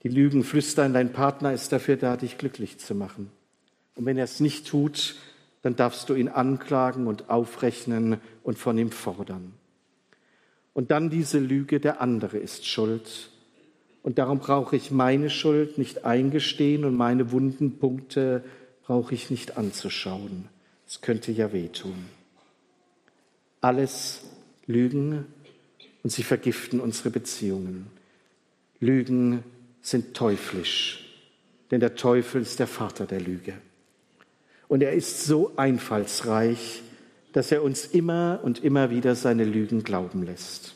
Die 0.03 0.09
Lügen 0.09 0.43
flüstern, 0.43 0.93
dein 0.93 1.13
Partner 1.13 1.53
ist 1.53 1.71
dafür 1.71 1.95
da, 1.95 2.17
dich 2.17 2.37
glücklich 2.37 2.77
zu 2.77 2.93
machen. 2.93 3.31
Und 3.95 4.05
wenn 4.05 4.17
er 4.17 4.25
es 4.25 4.39
nicht 4.39 4.67
tut, 4.67 5.15
dann 5.61 5.75
darfst 5.75 6.09
du 6.09 6.13
ihn 6.13 6.27
anklagen 6.27 7.07
und 7.07 7.29
aufrechnen 7.29 8.17
und 8.43 8.59
von 8.59 8.77
ihm 8.77 8.91
fordern. 8.91 9.53
Und 10.73 10.91
dann 10.91 11.09
diese 11.09 11.39
Lüge, 11.39 11.79
der 11.79 12.01
andere 12.01 12.37
ist 12.37 12.65
schuld. 12.65 13.29
Und 14.01 14.17
darum 14.17 14.39
brauche 14.39 14.75
ich 14.75 14.91
meine 14.91 15.29
Schuld 15.29 15.77
nicht 15.77 16.03
eingestehen 16.03 16.83
und 16.83 16.95
meine 16.95 17.31
wunden 17.31 17.79
Punkte 17.79 18.43
brauche 18.85 19.15
ich 19.15 19.31
nicht 19.31 19.57
anzuschauen. 19.57 20.49
Es 20.93 21.01
könnte 21.01 21.31
ja 21.31 21.51
wehtun. 21.51 22.05
Alles 23.61 24.21
Lügen 24.67 25.25
und 26.03 26.11
sie 26.11 26.21
vergiften 26.21 26.79
unsere 26.79 27.09
Beziehungen. 27.09 27.87
Lügen 28.79 29.43
sind 29.81 30.13
teuflisch, 30.13 31.03
denn 31.71 31.79
der 31.79 31.95
Teufel 31.95 32.43
ist 32.43 32.59
der 32.59 32.67
Vater 32.67 33.07
der 33.07 33.21
Lüge. 33.21 33.55
Und 34.67 34.83
er 34.83 34.93
ist 34.93 35.25
so 35.25 35.53
einfallsreich, 35.55 36.83
dass 37.31 37.51
er 37.51 37.63
uns 37.63 37.87
immer 37.87 38.41
und 38.43 38.63
immer 38.63 38.91
wieder 38.91 39.15
seine 39.15 39.45
Lügen 39.45 39.83
glauben 39.83 40.21
lässt. 40.21 40.75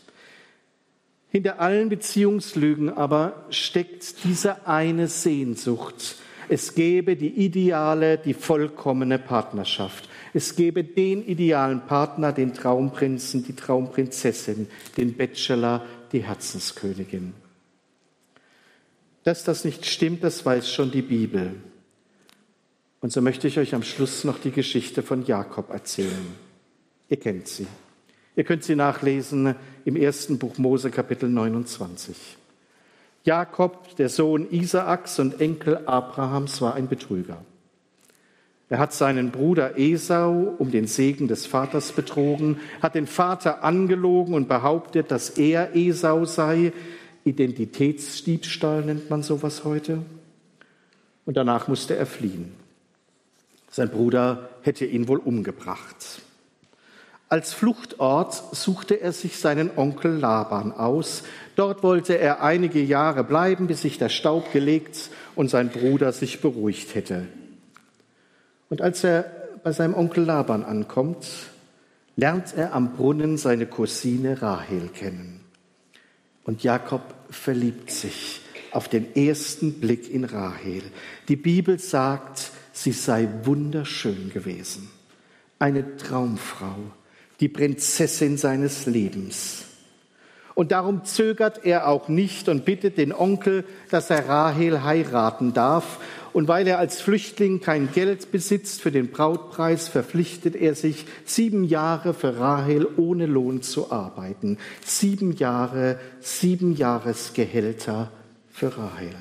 Hinter 1.29 1.59
allen 1.59 1.89
Beziehungslügen 1.89 2.89
aber 2.89 3.45
steckt 3.51 4.23
diese 4.23 4.65
eine 4.65 5.09
Sehnsucht, 5.09 6.15
es 6.49 6.75
gebe 6.75 7.15
die 7.15 7.45
ideale, 7.45 8.17
die 8.17 8.33
vollkommene 8.33 9.19
Partnerschaft. 9.19 10.09
Es 10.33 10.55
gebe 10.55 10.83
den 10.83 11.25
idealen 11.25 11.81
Partner, 11.81 12.31
den 12.31 12.53
Traumprinzen, 12.53 13.43
die 13.43 13.55
Traumprinzessin, 13.55 14.67
den 14.97 15.15
Bachelor, 15.15 15.85
die 16.11 16.23
Herzenskönigin. 16.23 17.33
Dass 19.23 19.43
das 19.43 19.65
nicht 19.65 19.85
stimmt, 19.85 20.23
das 20.23 20.45
weiß 20.45 20.71
schon 20.71 20.91
die 20.91 21.01
Bibel. 21.01 21.55
Und 23.01 23.11
so 23.11 23.21
möchte 23.21 23.47
ich 23.47 23.59
euch 23.59 23.75
am 23.75 23.83
Schluss 23.83 24.23
noch 24.23 24.39
die 24.39 24.51
Geschichte 24.51 25.03
von 25.03 25.25
Jakob 25.25 25.69
erzählen. 25.69 26.27
Ihr 27.09 27.17
kennt 27.17 27.47
sie. 27.47 27.67
Ihr 28.35 28.43
könnt 28.43 28.63
sie 28.63 28.75
nachlesen 28.75 29.55
im 29.85 29.95
ersten 29.95 30.37
Buch 30.37 30.57
Mose 30.57 30.91
Kapitel 30.91 31.29
29. 31.29 32.15
Jakob, 33.27 33.93
der 33.97 34.07
Sohn 34.07 34.49
Isaaks 34.51 35.19
und 35.19 35.41
Enkel 35.41 35.81
Abrahams, 35.85 36.61
war 36.61 36.75
ein 36.75 36.87
Betrüger. 36.87 37.43
Er 38.69 38.79
hat 38.79 38.93
seinen 38.93 39.31
Bruder 39.31 39.77
Esau 39.77 40.55
um 40.57 40.71
den 40.71 40.87
Segen 40.87 41.27
des 41.27 41.45
Vaters 41.45 41.91
betrogen, 41.91 42.57
hat 42.81 42.95
den 42.95 43.05
Vater 43.05 43.65
angelogen 43.65 44.33
und 44.33 44.47
behauptet, 44.47 45.11
dass 45.11 45.31
er 45.31 45.75
Esau 45.75 46.23
sei. 46.23 46.71
Identitätsdiebstahl 47.25 48.85
nennt 48.85 49.09
man 49.09 49.23
sowas 49.23 49.65
heute. 49.65 50.03
Und 51.25 51.35
danach 51.35 51.67
musste 51.67 51.97
er 51.97 52.05
fliehen. 52.05 52.53
Sein 53.69 53.89
Bruder 53.89 54.47
hätte 54.61 54.85
ihn 54.85 55.09
wohl 55.09 55.19
umgebracht. 55.19 56.21
Als 57.29 57.53
Fluchtort 57.53 58.55
suchte 58.55 59.01
er 59.01 59.11
sich 59.11 59.37
seinen 59.37 59.69
Onkel 59.75 60.11
Laban 60.11 60.71
aus. 60.71 61.23
Dort 61.55 61.83
wollte 61.83 62.17
er 62.17 62.41
einige 62.41 62.81
Jahre 62.81 63.25
bleiben, 63.25 63.67
bis 63.67 63.81
sich 63.81 63.97
der 63.97 64.09
Staub 64.09 64.53
gelegt 64.53 65.09
und 65.35 65.49
sein 65.49 65.69
Bruder 65.69 66.13
sich 66.13 66.39
beruhigt 66.39 66.95
hätte. 66.95 67.27
Und 68.69 68.81
als 68.81 69.03
er 69.03 69.25
bei 69.63 69.73
seinem 69.73 69.93
Onkel 69.93 70.23
Laban 70.23 70.63
ankommt, 70.63 71.27
lernt 72.15 72.53
er 72.55 72.73
am 72.73 72.93
Brunnen 72.95 73.37
seine 73.37 73.65
Cousine 73.65 74.41
Rahel 74.41 74.89
kennen. 74.93 75.41
Und 76.45 76.63
Jakob 76.63 77.01
verliebt 77.29 77.91
sich 77.91 78.41
auf 78.71 78.87
den 78.87 79.15
ersten 79.15 79.81
Blick 79.81 80.09
in 80.09 80.23
Rahel. 80.23 80.83
Die 81.27 81.35
Bibel 81.35 81.77
sagt, 81.77 82.51
sie 82.71 82.93
sei 82.93 83.27
wunderschön 83.43 84.31
gewesen. 84.33 84.89
Eine 85.59 85.97
Traumfrau, 85.97 86.75
die 87.39 87.49
Prinzessin 87.49 88.37
seines 88.37 88.85
Lebens. 88.85 89.63
Und 90.57 90.71
darum 90.71 91.05
zögert 91.05 91.65
er 91.65 91.87
auch 91.87 92.07
nicht 92.07 92.49
und 92.49 92.65
bittet 92.65 92.97
den 92.97 93.13
Onkel, 93.13 93.63
dass 93.91 94.09
er 94.09 94.27
Rahel 94.27 94.83
heiraten 94.83 95.53
darf. 95.53 95.99
Und 96.33 96.47
weil 96.47 96.67
er 96.67 96.79
als 96.79 96.99
Flüchtling 96.99 97.61
kein 97.61 97.91
Geld 97.91 98.31
besitzt 98.31 98.81
für 98.81 98.91
den 98.91 99.11
Brautpreis, 99.11 99.87
verpflichtet 99.87 100.55
er 100.55 100.73
sich, 100.73 101.05
sieben 101.25 101.63
Jahre 101.63 102.15
für 102.15 102.39
Rahel 102.39 102.87
ohne 102.97 103.27
Lohn 103.27 103.61
zu 103.61 103.91
arbeiten. 103.91 104.57
Sieben 104.83 105.33
Jahre, 105.33 105.99
sieben 106.21 106.75
Jahresgehälter 106.75 108.11
für 108.49 108.75
Rahel. 108.75 109.13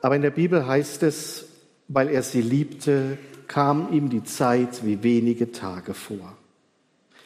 Aber 0.00 0.14
in 0.14 0.22
der 0.22 0.30
Bibel 0.30 0.64
heißt 0.64 1.02
es, 1.02 1.46
weil 1.88 2.08
er 2.08 2.22
sie 2.22 2.42
liebte, 2.42 3.18
kam 3.54 3.92
ihm 3.92 4.10
die 4.10 4.24
Zeit 4.24 4.84
wie 4.84 5.04
wenige 5.04 5.52
Tage 5.52 5.94
vor. 5.94 6.36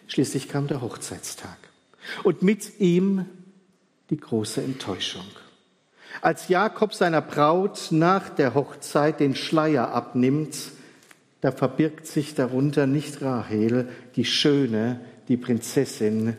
Schließlich 0.09 0.47
kam 0.47 0.67
der 0.67 0.83
Hochzeitstag 0.83 1.57
und 2.23 2.43
mit 2.43 2.81
ihm 2.81 3.25
die 4.11 4.19
große 4.19 4.63
Enttäuschung. 4.63 5.25
Als 6.21 6.49
Jakob 6.49 6.93
seiner 6.93 7.23
Braut 7.23 7.89
nach 7.93 8.29
der 8.29 8.53
Hochzeit 8.53 9.21
den 9.21 9.35
Schleier 9.35 9.95
abnimmt, 9.95 10.55
da 11.41 11.51
verbirgt 11.51 12.07
sich 12.07 12.35
darunter 12.35 12.87
nicht 12.87 13.23
Rahel, 13.23 13.89
die 14.15 14.27
Schöne, 14.27 15.01
die 15.29 15.39
Prinzessin, 15.39 16.37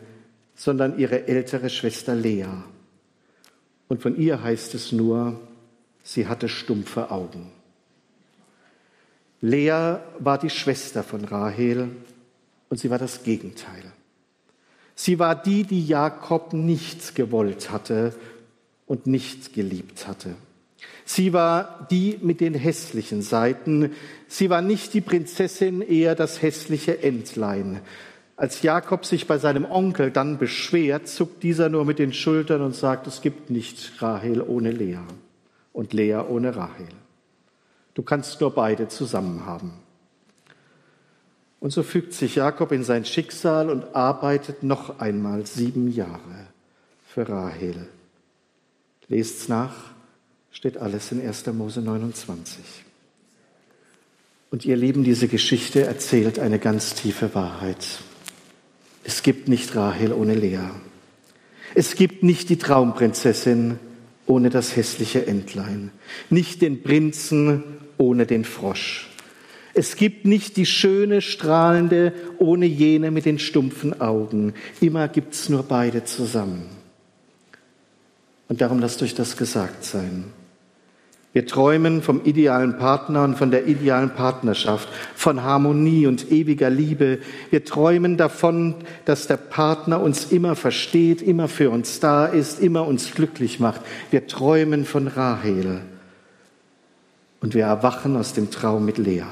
sondern 0.54 1.00
ihre 1.00 1.26
ältere 1.26 1.68
Schwester 1.68 2.14
Lea. 2.14 2.46
Und 3.88 4.02
von 4.02 4.16
ihr 4.16 4.40
heißt 4.40 4.72
es 4.76 4.92
nur, 4.92 5.40
sie 6.04 6.28
hatte 6.28 6.48
stumpfe 6.48 7.10
Augen. 7.10 7.50
Lea 9.40 9.96
war 10.18 10.38
die 10.38 10.50
Schwester 10.50 11.02
von 11.02 11.24
Rahel 11.24 11.88
und 12.68 12.78
sie 12.78 12.90
war 12.90 12.98
das 12.98 13.22
Gegenteil. 13.22 13.84
Sie 14.94 15.18
war 15.18 15.34
die, 15.34 15.64
die 15.64 15.86
Jakob 15.86 16.52
nicht 16.52 17.14
gewollt 17.14 17.70
hatte 17.70 18.14
und 18.86 19.06
nicht 19.06 19.54
geliebt 19.54 20.06
hatte. 20.06 20.34
Sie 21.06 21.32
war 21.32 21.86
die 21.90 22.18
mit 22.20 22.40
den 22.40 22.54
hässlichen 22.54 23.22
Seiten. 23.22 23.92
Sie 24.28 24.50
war 24.50 24.62
nicht 24.62 24.92
die 24.94 25.00
Prinzessin, 25.00 25.80
eher 25.80 26.14
das 26.14 26.42
hässliche 26.42 27.02
Entlein. 27.02 27.80
Als 28.36 28.62
Jakob 28.62 29.04
sich 29.04 29.26
bei 29.26 29.38
seinem 29.38 29.64
Onkel 29.64 30.10
dann 30.10 30.38
beschwert, 30.38 31.08
zuckt 31.08 31.42
dieser 31.42 31.68
nur 31.68 31.84
mit 31.84 31.98
den 31.98 32.12
Schultern 32.12 32.62
und 32.62 32.74
sagt, 32.74 33.06
es 33.06 33.22
gibt 33.22 33.50
nicht 33.50 34.00
Rahel 34.00 34.40
ohne 34.42 34.70
Lea 34.70 35.00
und 35.72 35.92
Lea 35.92 36.20
ohne 36.28 36.54
Rahel. 36.56 36.88
Du 37.94 38.02
kannst 38.02 38.40
nur 38.40 38.54
beide 38.54 38.88
zusammen 38.88 39.46
haben. 39.46 39.72
Und 41.60 41.72
so 41.72 41.82
fügt 41.82 42.14
sich 42.14 42.36
Jakob 42.36 42.72
in 42.72 42.84
sein 42.84 43.04
Schicksal 43.04 43.68
und 43.68 43.94
arbeitet 43.94 44.62
noch 44.62 44.98
einmal 44.98 45.46
sieben 45.46 45.92
Jahre 45.92 46.46
für 47.06 47.28
Rahel. 47.28 47.88
Lest's 49.08 49.48
nach, 49.48 49.74
steht 50.50 50.78
alles 50.78 51.12
in 51.12 51.20
1. 51.20 51.46
Mose 51.48 51.82
29. 51.82 52.64
Und 54.50 54.64
ihr 54.64 54.76
Lieben, 54.76 55.04
diese 55.04 55.28
Geschichte 55.28 55.84
erzählt 55.84 56.38
eine 56.38 56.58
ganz 56.58 56.94
tiefe 56.94 57.34
Wahrheit. 57.34 57.86
Es 59.04 59.22
gibt 59.22 59.48
nicht 59.48 59.74
Rahel 59.76 60.12
ohne 60.12 60.34
Lea. 60.34 60.70
Es 61.74 61.94
gibt 61.94 62.22
nicht 62.22 62.48
die 62.48 62.58
Traumprinzessin 62.58 63.78
ohne 64.30 64.48
das 64.48 64.76
hässliche 64.76 65.26
Entlein, 65.26 65.90
nicht 66.30 66.62
den 66.62 66.82
Prinzen 66.84 67.64
ohne 67.98 68.26
den 68.26 68.44
Frosch. 68.44 69.08
Es 69.74 69.96
gibt 69.96 70.24
nicht 70.24 70.56
die 70.56 70.66
schöne, 70.66 71.20
strahlende 71.20 72.12
ohne 72.38 72.66
jene 72.66 73.10
mit 73.10 73.24
den 73.24 73.40
stumpfen 73.40 74.00
Augen. 74.00 74.54
Immer 74.80 75.08
gibt's 75.08 75.48
nur 75.48 75.64
beide 75.64 76.04
zusammen. 76.04 76.66
Und 78.48 78.60
darum 78.60 78.78
lasst 78.78 79.02
euch 79.02 79.14
das 79.14 79.36
gesagt 79.36 79.84
sein. 79.84 80.24
Wir 81.32 81.46
träumen 81.46 82.02
vom 82.02 82.24
idealen 82.24 82.76
Partner 82.76 83.22
und 83.22 83.38
von 83.38 83.52
der 83.52 83.68
idealen 83.68 84.10
Partnerschaft, 84.10 84.88
von 85.14 85.44
Harmonie 85.44 86.08
und 86.08 86.32
ewiger 86.32 86.70
Liebe. 86.70 87.20
Wir 87.50 87.64
träumen 87.64 88.16
davon, 88.16 88.74
dass 89.04 89.28
der 89.28 89.36
Partner 89.36 90.00
uns 90.00 90.32
immer 90.32 90.56
versteht, 90.56 91.22
immer 91.22 91.46
für 91.46 91.70
uns 91.70 92.00
da 92.00 92.26
ist, 92.26 92.60
immer 92.60 92.84
uns 92.86 93.12
glücklich 93.12 93.60
macht. 93.60 93.82
Wir 94.10 94.26
träumen 94.26 94.84
von 94.84 95.06
Rahel. 95.06 95.82
Und 97.40 97.54
wir 97.54 97.64
erwachen 97.64 98.16
aus 98.16 98.32
dem 98.32 98.50
Traum 98.50 98.84
mit 98.84 98.98
Lea. 98.98 99.22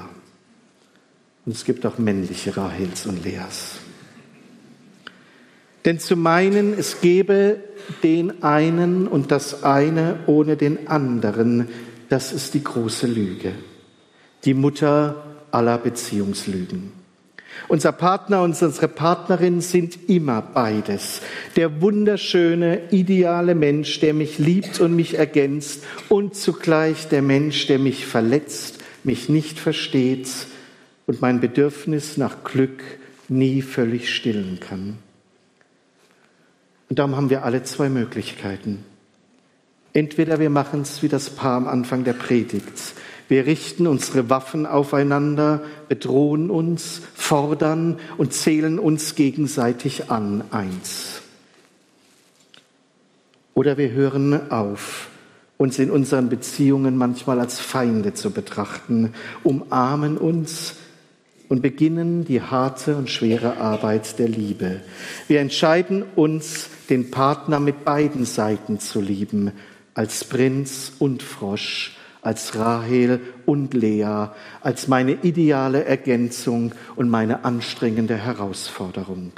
Und 1.44 1.56
es 1.56 1.64
gibt 1.64 1.84
auch 1.84 1.98
männliche 1.98 2.56
Rahels 2.56 3.06
und 3.06 3.24
Leas. 3.24 3.78
Denn 5.84 5.98
zu 5.98 6.16
meinen, 6.16 6.78
es 6.78 7.00
gebe 7.00 7.60
den 8.02 8.42
einen 8.42 9.08
und 9.08 9.30
das 9.30 9.64
eine 9.64 10.20
ohne 10.26 10.56
den 10.56 10.88
anderen, 10.88 11.68
das 12.08 12.32
ist 12.32 12.54
die 12.54 12.64
große 12.64 13.06
Lüge, 13.06 13.52
die 14.44 14.54
Mutter 14.54 15.24
aller 15.50 15.78
Beziehungslügen. 15.78 16.92
Unser 17.66 17.92
Partner 17.92 18.42
und 18.42 18.60
unsere 18.62 18.88
Partnerin 18.88 19.60
sind 19.60 20.08
immer 20.08 20.42
beides. 20.42 21.20
Der 21.56 21.80
wunderschöne, 21.80 22.90
ideale 22.90 23.54
Mensch, 23.54 24.00
der 24.00 24.14
mich 24.14 24.38
liebt 24.38 24.80
und 24.80 24.94
mich 24.94 25.18
ergänzt 25.18 25.82
und 26.08 26.36
zugleich 26.36 27.08
der 27.08 27.22
Mensch, 27.22 27.66
der 27.66 27.78
mich 27.78 28.06
verletzt, 28.06 28.78
mich 29.02 29.28
nicht 29.28 29.58
versteht 29.58 30.28
und 31.06 31.20
mein 31.20 31.40
Bedürfnis 31.40 32.16
nach 32.16 32.44
Glück 32.44 32.82
nie 33.28 33.62
völlig 33.62 34.14
stillen 34.14 34.60
kann. 34.60 34.98
Und 36.88 36.98
darum 36.98 37.16
haben 37.16 37.30
wir 37.30 37.44
alle 37.44 37.62
zwei 37.64 37.88
Möglichkeiten. 37.88 38.84
Entweder 39.92 40.38
wir 40.38 40.50
machen 40.50 40.82
es 40.82 41.02
wie 41.02 41.08
das 41.08 41.30
Paar 41.30 41.56
am 41.56 41.66
Anfang 41.66 42.04
der 42.04 42.12
Predigt. 42.12 42.94
Wir 43.28 43.46
richten 43.46 43.86
unsere 43.86 44.30
Waffen 44.30 44.64
aufeinander, 44.64 45.62
bedrohen 45.88 46.50
uns, 46.50 47.02
fordern 47.14 47.98
und 48.16 48.32
zählen 48.32 48.78
uns 48.78 49.14
gegenseitig 49.14 50.10
an. 50.10 50.44
Eins. 50.50 51.20
Oder 53.54 53.76
wir 53.76 53.90
hören 53.90 54.50
auf, 54.50 55.08
uns 55.56 55.78
in 55.78 55.90
unseren 55.90 56.28
Beziehungen 56.28 56.96
manchmal 56.96 57.40
als 57.40 57.58
Feinde 57.58 58.14
zu 58.14 58.30
betrachten, 58.30 59.12
umarmen 59.42 60.16
uns 60.16 60.76
und 61.48 61.60
beginnen 61.60 62.24
die 62.24 62.40
harte 62.40 62.96
und 62.96 63.10
schwere 63.10 63.56
Arbeit 63.56 64.18
der 64.18 64.28
Liebe. 64.28 64.80
Wir 65.26 65.40
entscheiden 65.40 66.04
uns, 66.14 66.68
den 66.88 67.10
Partner 67.10 67.60
mit 67.60 67.84
beiden 67.84 68.24
Seiten 68.24 68.78
zu 68.78 69.00
lieben, 69.00 69.52
als 69.98 70.22
Prinz 70.22 70.92
und 71.00 71.24
Frosch, 71.24 71.96
als 72.22 72.54
Rahel 72.54 73.18
und 73.46 73.74
Lea, 73.74 74.28
als 74.60 74.86
meine 74.86 75.10
ideale 75.24 75.86
Ergänzung 75.86 76.72
und 76.94 77.08
meine 77.08 77.44
anstrengende 77.44 78.16
Herausforderung. 78.16 79.32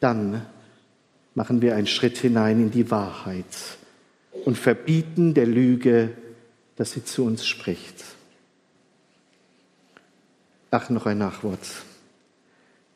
Dann 0.00 0.44
machen 1.34 1.62
wir 1.62 1.76
einen 1.76 1.86
Schritt 1.86 2.18
hinein 2.18 2.60
in 2.60 2.70
die 2.70 2.90
Wahrheit 2.90 3.46
und 4.44 4.58
verbieten 4.58 5.32
der 5.32 5.46
Lüge, 5.46 6.10
dass 6.76 6.92
sie 6.92 7.02
zu 7.02 7.24
uns 7.24 7.46
spricht. 7.46 8.04
Ach, 10.70 10.90
noch 10.90 11.06
ein 11.06 11.16
Nachwort. 11.16 11.66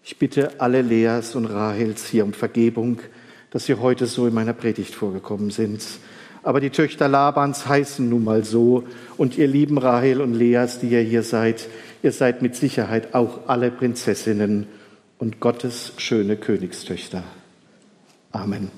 Ich 0.04 0.18
bitte 0.18 0.61
alle 0.61 0.83
Leas 0.83 1.35
und 1.35 1.46
Rahels 1.46 2.09
hier 2.09 2.24
um 2.26 2.35
Vergebung, 2.35 3.00
dass 3.50 3.64
sie 3.64 3.76
heute 3.76 4.06
so 4.06 4.26
in 4.26 4.35
meiner 4.35 4.52
Predigt 4.52 4.94
vorgekommen 4.94 5.50
sind. 5.50 5.83
Aber 6.42 6.61
die 6.61 6.70
Töchter 6.70 7.09
Labans 7.09 7.66
heißen 7.66 8.09
nun 8.09 8.24
mal 8.24 8.44
so. 8.44 8.85
Und 9.16 9.37
ihr 9.37 9.46
lieben 9.46 9.79
Rahel 9.79 10.20
und 10.20 10.35
Leas, 10.35 10.81
die 10.81 10.88
ihr 10.88 11.03
hier 11.03 11.22
seid, 11.22 11.68
ihr 12.03 12.12
seid 12.12 12.42
mit 12.42 12.57
Sicherheit 12.57 13.14
auch 13.14 13.48
alle 13.48 13.70
Prinzessinnen 13.70 14.66
und 15.18 15.40
Gottes 15.40 15.92
schöne 15.98 16.37
Königstöchter. 16.37 17.22
Amen. 18.33 18.70